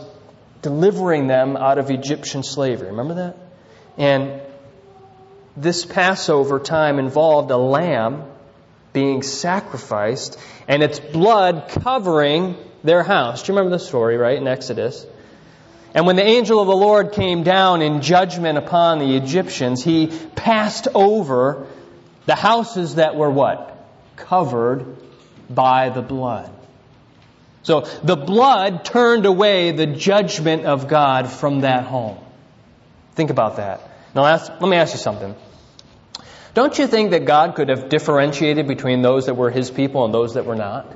delivering 0.62 1.28
them 1.28 1.56
out 1.56 1.78
of 1.78 1.90
Egyptian 1.90 2.44
slavery. 2.44 2.90
Remember 2.90 3.14
that? 3.14 3.38
And 3.98 4.42
this 5.56 5.86
Passover 5.86 6.60
time 6.60 7.00
involved 7.00 7.52
a 7.52 7.58
lamb 7.58 8.24
being 8.94 9.24
sacrificed 9.24 10.38
and 10.68 10.84
its 10.84 11.00
blood 11.00 11.70
covering 11.70 12.56
their 12.84 13.04
house. 13.04 13.44
Do 13.44 13.52
you 13.52 13.58
remember 13.58 13.78
the 13.78 13.84
story, 13.84 14.18
right, 14.18 14.38
in 14.38 14.48
Exodus? 14.48 15.06
And 15.94 16.06
when 16.06 16.16
the 16.16 16.26
angel 16.26 16.60
of 16.60 16.68
the 16.68 16.76
Lord 16.76 17.12
came 17.12 17.44
down 17.44 17.82
in 17.82 18.02
judgment 18.02 18.58
upon 18.58 19.00
the 19.00 19.16
Egyptians, 19.16 19.84
he 19.84 20.08
passed 20.36 20.88
over 20.96 21.68
the 22.26 22.36
houses 22.36 22.96
that 22.96 23.16
were 23.16 23.30
what? 23.30 23.78
Covered 24.16 24.86
by 25.50 25.90
the 25.90 26.02
blood. 26.02 26.50
So 27.64 27.82
the 27.82 28.16
blood 28.16 28.86
turned 28.86 29.26
away 29.26 29.72
the 29.72 29.86
judgment 29.86 30.66
of 30.66 30.88
God 30.88 31.30
from 31.30 31.62
that 31.62 31.84
home. 31.84 32.18
Think 33.14 33.30
about 33.30 33.58
that. 33.58 33.91
Now, 34.14 34.24
let 34.24 34.62
me 34.62 34.78
ask 34.78 34.94
you 34.94 35.00
something. 35.00 35.36
Don't 36.54 36.78
you 36.78 36.88
think 36.88 37.12
that 37.12 37.26
God 37.26 37.56
could 37.56 37.70
have 37.70 37.88
differentiated 37.88 38.68
between 38.68 39.02
those 39.02 39.28
that 39.28 39.36
were 39.36 39.50
His 39.50 39.72
people 39.72 40.04
and 40.04 40.14
those 40.14 40.34
that 40.34 40.46
were 40.46 40.56
not? 40.56 40.92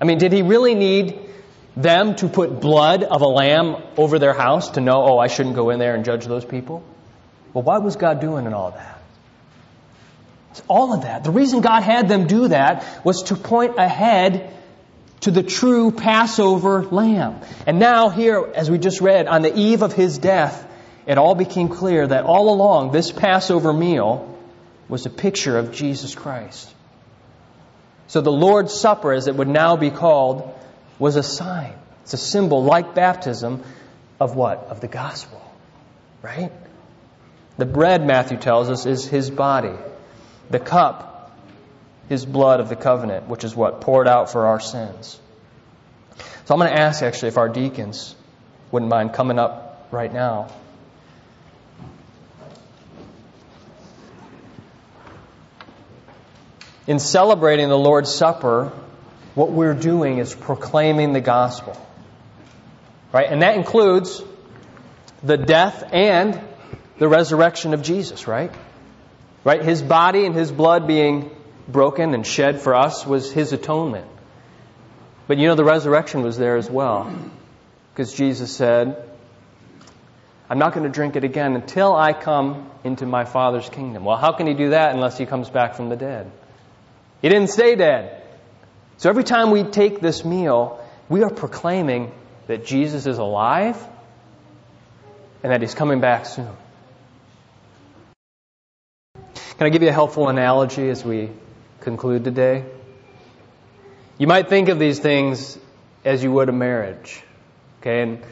I 0.00 0.04
mean, 0.04 0.18
did 0.18 0.32
He 0.32 0.42
really 0.42 0.74
need 0.74 1.18
them 1.76 2.14
to 2.16 2.28
put 2.28 2.60
blood 2.60 3.02
of 3.02 3.22
a 3.22 3.26
lamb 3.26 3.76
over 3.96 4.18
their 4.18 4.34
house 4.34 4.70
to 4.70 4.80
know, 4.80 5.02
oh, 5.02 5.18
I 5.18 5.26
shouldn't 5.26 5.56
go 5.56 5.70
in 5.70 5.78
there 5.78 5.94
and 5.94 6.04
judge 6.04 6.24
those 6.26 6.44
people? 6.44 6.84
Well, 7.52 7.64
why 7.64 7.78
was 7.78 7.96
God 7.96 8.20
doing 8.20 8.46
all 8.52 8.68
of 8.68 8.74
that? 8.74 9.02
All 10.68 10.94
of 10.94 11.02
that. 11.02 11.24
The 11.24 11.30
reason 11.30 11.60
God 11.60 11.82
had 11.82 12.08
them 12.08 12.26
do 12.26 12.48
that 12.48 13.04
was 13.04 13.24
to 13.24 13.36
point 13.36 13.78
ahead 13.78 14.52
to 15.20 15.30
the 15.30 15.42
true 15.42 15.90
Passover 15.90 16.84
lamb. 16.84 17.40
And 17.66 17.78
now, 17.78 18.08
here, 18.08 18.50
as 18.54 18.70
we 18.70 18.78
just 18.78 19.00
read, 19.00 19.26
on 19.26 19.42
the 19.42 19.56
eve 19.56 19.82
of 19.82 19.92
his 19.92 20.18
death, 20.18 20.66
it 21.10 21.18
all 21.18 21.34
became 21.34 21.68
clear 21.68 22.06
that 22.06 22.22
all 22.22 22.54
along 22.54 22.92
this 22.92 23.10
Passover 23.10 23.72
meal 23.72 24.38
was 24.88 25.06
a 25.06 25.10
picture 25.10 25.58
of 25.58 25.72
Jesus 25.72 26.14
Christ. 26.14 26.72
So 28.06 28.20
the 28.20 28.30
Lord's 28.30 28.72
Supper, 28.72 29.12
as 29.12 29.26
it 29.26 29.34
would 29.34 29.48
now 29.48 29.74
be 29.76 29.90
called, 29.90 30.54
was 31.00 31.16
a 31.16 31.24
sign. 31.24 31.74
It's 32.02 32.14
a 32.14 32.16
symbol, 32.16 32.62
like 32.62 32.94
baptism, 32.94 33.64
of 34.20 34.36
what? 34.36 34.68
Of 34.70 34.80
the 34.80 34.86
gospel. 34.86 35.42
Right? 36.22 36.52
The 37.58 37.66
bread, 37.66 38.06
Matthew 38.06 38.38
tells 38.38 38.70
us, 38.70 38.86
is 38.86 39.04
his 39.04 39.30
body. 39.30 39.74
The 40.48 40.60
cup, 40.60 41.36
his 42.08 42.24
blood 42.24 42.60
of 42.60 42.68
the 42.68 42.76
covenant, 42.76 43.26
which 43.26 43.42
is 43.42 43.56
what? 43.56 43.80
Poured 43.80 44.06
out 44.06 44.30
for 44.30 44.46
our 44.46 44.60
sins. 44.60 45.18
So 46.44 46.54
I'm 46.54 46.60
going 46.60 46.72
to 46.72 46.80
ask 46.80 47.02
actually 47.02 47.30
if 47.30 47.36
our 47.36 47.48
deacons 47.48 48.14
wouldn't 48.70 48.90
mind 48.90 49.12
coming 49.12 49.40
up 49.40 49.88
right 49.90 50.12
now. 50.12 50.50
In 56.86 56.98
celebrating 56.98 57.68
the 57.68 57.78
Lord's 57.78 58.12
Supper, 58.12 58.72
what 59.34 59.52
we're 59.52 59.74
doing 59.74 60.18
is 60.18 60.34
proclaiming 60.34 61.12
the 61.12 61.20
gospel. 61.20 61.76
Right? 63.12 63.26
And 63.30 63.42
that 63.42 63.56
includes 63.56 64.22
the 65.22 65.36
death 65.36 65.88
and 65.92 66.40
the 66.98 67.08
resurrection 67.08 67.74
of 67.74 67.82
Jesus, 67.82 68.26
right? 68.26 68.52
Right? 69.44 69.62
His 69.62 69.82
body 69.82 70.26
and 70.26 70.34
his 70.34 70.50
blood 70.52 70.86
being 70.86 71.30
broken 71.68 72.14
and 72.14 72.26
shed 72.26 72.60
for 72.60 72.74
us 72.74 73.06
was 73.06 73.32
his 73.32 73.52
atonement. 73.52 74.06
But 75.26 75.38
you 75.38 75.46
know, 75.46 75.54
the 75.54 75.64
resurrection 75.64 76.22
was 76.22 76.36
there 76.36 76.56
as 76.56 76.68
well. 76.68 77.14
Because 77.92 78.12
Jesus 78.12 78.54
said, 78.54 79.08
I'm 80.48 80.58
not 80.58 80.72
going 80.72 80.84
to 80.84 80.90
drink 80.90 81.16
it 81.16 81.24
again 81.24 81.54
until 81.54 81.94
I 81.94 82.12
come 82.12 82.68
into 82.82 83.06
my 83.06 83.24
Father's 83.24 83.68
kingdom. 83.68 84.04
Well, 84.04 84.16
how 84.16 84.32
can 84.32 84.46
he 84.46 84.54
do 84.54 84.70
that 84.70 84.94
unless 84.94 85.16
he 85.16 85.26
comes 85.26 85.48
back 85.48 85.74
from 85.74 85.88
the 85.88 85.96
dead? 85.96 86.30
He 87.22 87.28
didn't 87.28 87.50
stay 87.50 87.74
dead. 87.74 88.22
So 88.96 89.08
every 89.08 89.24
time 89.24 89.50
we 89.50 89.64
take 89.64 90.00
this 90.00 90.24
meal, 90.24 90.84
we 91.08 91.22
are 91.22 91.30
proclaiming 91.30 92.12
that 92.46 92.66
Jesus 92.66 93.06
is 93.06 93.18
alive 93.18 93.82
and 95.42 95.52
that 95.52 95.60
he's 95.60 95.74
coming 95.74 96.00
back 96.00 96.26
soon. 96.26 96.50
Can 99.14 99.66
I 99.66 99.68
give 99.68 99.82
you 99.82 99.88
a 99.88 99.92
helpful 99.92 100.28
analogy 100.28 100.88
as 100.88 101.04
we 101.04 101.30
conclude 101.80 102.24
today? 102.24 102.64
You 104.18 104.26
might 104.26 104.48
think 104.48 104.68
of 104.68 104.78
these 104.78 104.98
things 104.98 105.58
as 106.04 106.22
you 106.22 106.32
would 106.32 106.48
a 106.48 106.52
marriage. 106.52 107.22
Okay, 107.80 108.02
and 108.02 108.24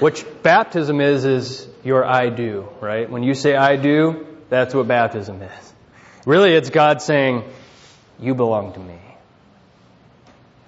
which 0.00 0.24
baptism 0.42 1.00
is, 1.00 1.24
is 1.24 1.68
your 1.84 2.04
I 2.04 2.30
do, 2.30 2.68
right? 2.80 3.08
When 3.10 3.22
you 3.22 3.34
say 3.34 3.56
I 3.56 3.76
do, 3.76 4.26
that's 4.48 4.74
what 4.74 4.86
baptism 4.88 5.42
is. 5.42 5.72
Really, 6.24 6.52
it's 6.54 6.70
God 6.70 7.02
saying, 7.02 7.44
You 8.18 8.34
belong 8.34 8.72
to 8.74 8.80
me. 8.80 8.98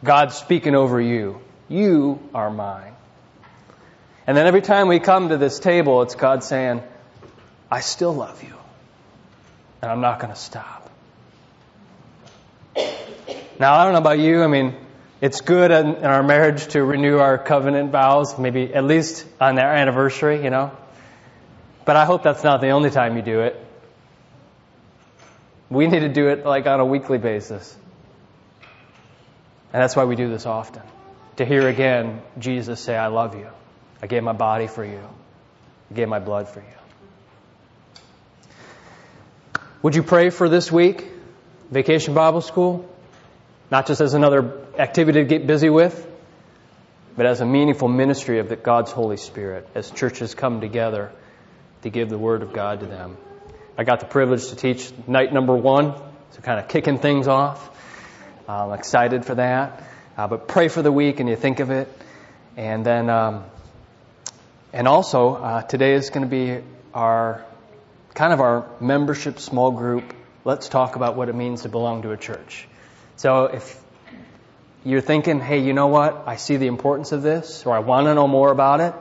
God's 0.05 0.37
speaking 0.37 0.75
over 0.75 1.01
you. 1.01 1.41
You 1.69 2.21
are 2.35 2.51
mine. 2.51 2.95
And 4.27 4.37
then 4.37 4.47
every 4.47 4.61
time 4.61 4.89
we 4.89 5.01
come 5.01 5.31
to 5.31 5.37
this 5.39 5.59
table, 5.59 6.03
it's 6.03 6.15
God 6.15 6.45
saying, 6.45 6.83
I 7.71 7.81
still 7.81 8.15
love 8.15 8.43
you. 8.43 8.55
And 9.81 9.91
I'm 9.91 10.01
not 10.01 10.21
going 10.21 10.33
to 10.33 10.39
stop. 10.39 10.91
Now, 13.59 13.75
I 13.75 13.85
don't 13.85 13.93
know 13.93 13.99
about 13.99 14.19
you. 14.19 14.43
I 14.43 14.47
mean, 14.47 14.75
it's 15.21 15.41
good 15.41 15.71
in, 15.71 16.05
our 16.05 16.23
marriage 16.23 16.69
to 16.69 16.85
renew 16.85 17.19
our 17.19 17.39
covenant 17.39 17.91
vows, 17.91 18.39
maybe 18.39 18.73
at 18.73 18.85
least 18.85 19.27
on 19.41 19.59
our 19.59 19.75
anniversary, 19.75 20.45
you 20.45 20.51
know. 20.51 20.71
But 21.85 21.97
I 21.97 22.05
hope 22.05 22.23
that's 22.23 22.45
not 22.45 22.61
the 22.61 22.71
only 22.71 22.91
time 22.91 23.17
you 23.17 23.23
do 23.23 23.41
it. 23.41 23.68
We 25.71 25.87
need 25.87 26.01
to 26.01 26.09
do 26.09 26.29
it 26.29 26.47
like 26.47 26.67
on 26.67 26.81
a 26.81 26.87
weekly 26.87 27.19
basis. 27.19 27.77
And 29.73 29.83
that's 29.83 29.95
why 29.95 30.05
we 30.05 30.17
do 30.17 30.29
this 30.31 30.47
often. 30.47 30.83
To 31.37 31.45
hear 31.45 31.69
again 31.69 32.23
Jesus 32.39 32.81
say, 32.81 32.97
I 32.97 33.09
love 33.09 33.35
you. 33.35 33.49
I 34.03 34.07
gave 34.07 34.23
my 34.23 34.33
body 34.33 34.67
for 34.67 34.85
you. 34.85 35.01
I 35.91 35.95
gave 35.95 36.09
my 36.09 36.19
blood 36.19 36.49
for 36.49 36.61
you. 36.61 36.67
Would 39.83 39.95
you 39.95 40.03
pray 40.03 40.31
for 40.31 40.49
this 40.49 40.73
week? 40.73 41.07
Vacation 41.71 42.15
Bible 42.15 42.41
School? 42.41 42.89
Not 43.71 43.87
just 43.87 44.01
as 44.01 44.15
another 44.15 44.59
activity 44.79 45.21
to 45.21 45.27
get 45.27 45.47
busy 45.47 45.69
with, 45.69 46.07
but 47.17 47.27
as 47.27 47.41
a 47.41 47.47
meaningful 47.47 47.89
ministry 47.89 48.39
of 48.39 48.63
God's 48.63 48.91
Holy 48.91 49.19
Spirit 49.19 49.69
as 49.75 49.91
churches 49.91 50.35
come 50.35 50.61
together 50.61 51.13
to 51.83 51.91
give 51.91 52.09
the 52.09 52.19
Word 52.19 52.43
of 52.43 52.53
God 52.53 52.81
to 52.81 52.87
them. 52.87 53.19
I 53.81 53.85
got 53.85 54.01
the 54.01 54.07
privilege 54.07 54.49
to 54.49 54.57
teach 54.57 54.93
night 55.07 55.33
number 55.33 55.55
one, 55.55 55.95
so 56.33 56.41
kind 56.43 56.59
of 56.59 56.67
kicking 56.67 56.99
things 56.99 57.29
off. 57.29 57.71
I'm 58.49 58.73
excited 58.73 59.25
for 59.25 59.37
that. 59.37 59.85
Uh, 60.17 60.27
but 60.27 60.49
pray 60.49 60.67
for 60.67 60.83
the 60.83 60.91
week 60.91 61.21
and 61.21 61.29
you 61.29 61.37
think 61.37 61.61
of 61.61 61.71
it. 61.71 61.89
And 62.57 62.85
then, 62.85 63.09
um, 63.09 63.45
and 64.73 64.89
also, 64.89 65.37
uh, 65.37 65.63
today 65.63 65.95
is 65.95 66.11
going 66.11 66.29
to 66.29 66.29
be 66.29 66.61
our 66.93 67.45
kind 68.15 68.33
of 68.33 68.41
our 68.41 68.69
membership 68.81 69.39
small 69.39 69.71
group. 69.71 70.13
Let's 70.45 70.69
talk 70.69 70.97
about 70.97 71.15
what 71.15 71.29
it 71.29 71.37
means 71.37 71.63
to 71.63 71.69
belong 71.69 72.03
to 72.03 72.11
a 72.11 72.17
church. 72.17 72.67
So 73.15 73.45
if 73.45 73.81
you're 74.85 75.03
thinking, 75.03 75.39
hey, 75.39 75.61
you 75.61 75.73
know 75.73 75.87
what? 75.87 76.25
I 76.27 76.35
see 76.35 76.57
the 76.57 76.67
importance 76.67 77.13
of 77.13 77.23
this, 77.23 77.65
or 77.65 77.77
I 77.77 77.79
want 77.79 78.09
to 78.09 78.15
know 78.17 78.27
more 78.27 78.51
about 78.51 78.81
it. 78.81 78.95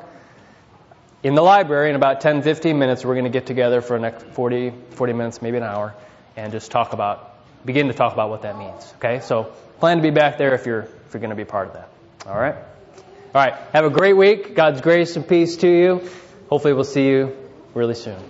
In 1.27 1.35
the 1.35 1.41
library, 1.41 1.89
in 1.89 1.97
about 1.97 2.21
10, 2.21 2.41
15 2.41 2.79
minutes, 2.79 3.03
we're 3.03 3.15
going 3.15 3.25
to 3.25 3.29
get 3.29 3.47
together 3.47 3.81
for 3.81 3.97
the 3.97 4.01
next 4.01 4.25
40, 4.27 4.71
40 4.91 5.11
minutes, 5.11 5.41
maybe 5.41 5.57
an 5.57 5.63
hour, 5.63 5.93
and 6.37 6.53
just 6.53 6.71
talk 6.71 6.93
about, 6.93 7.35
begin 7.65 7.87
to 7.87 7.93
talk 7.93 8.13
about 8.13 8.29
what 8.29 8.43
that 8.43 8.57
means. 8.57 8.93
Okay? 8.95 9.19
So 9.19 9.51
plan 9.81 9.97
to 9.97 10.03
be 10.03 10.09
back 10.09 10.37
there 10.37 10.55
if 10.55 10.65
you're, 10.65 10.83
if 10.83 11.13
you're 11.13 11.19
going 11.19 11.31
to 11.31 11.35
be 11.35 11.43
part 11.43 11.67
of 11.67 11.73
that. 11.73 11.89
All 12.27 12.39
right? 12.39 12.55
All 12.55 13.01
right. 13.33 13.55
Have 13.73 13.83
a 13.83 13.89
great 13.89 14.15
week. 14.15 14.55
God's 14.55 14.79
grace 14.79 15.17
and 15.17 15.27
peace 15.27 15.57
to 15.57 15.67
you. 15.67 16.09
Hopefully, 16.49 16.73
we'll 16.73 16.85
see 16.85 17.05
you 17.05 17.35
really 17.73 17.95
soon. 17.95 18.23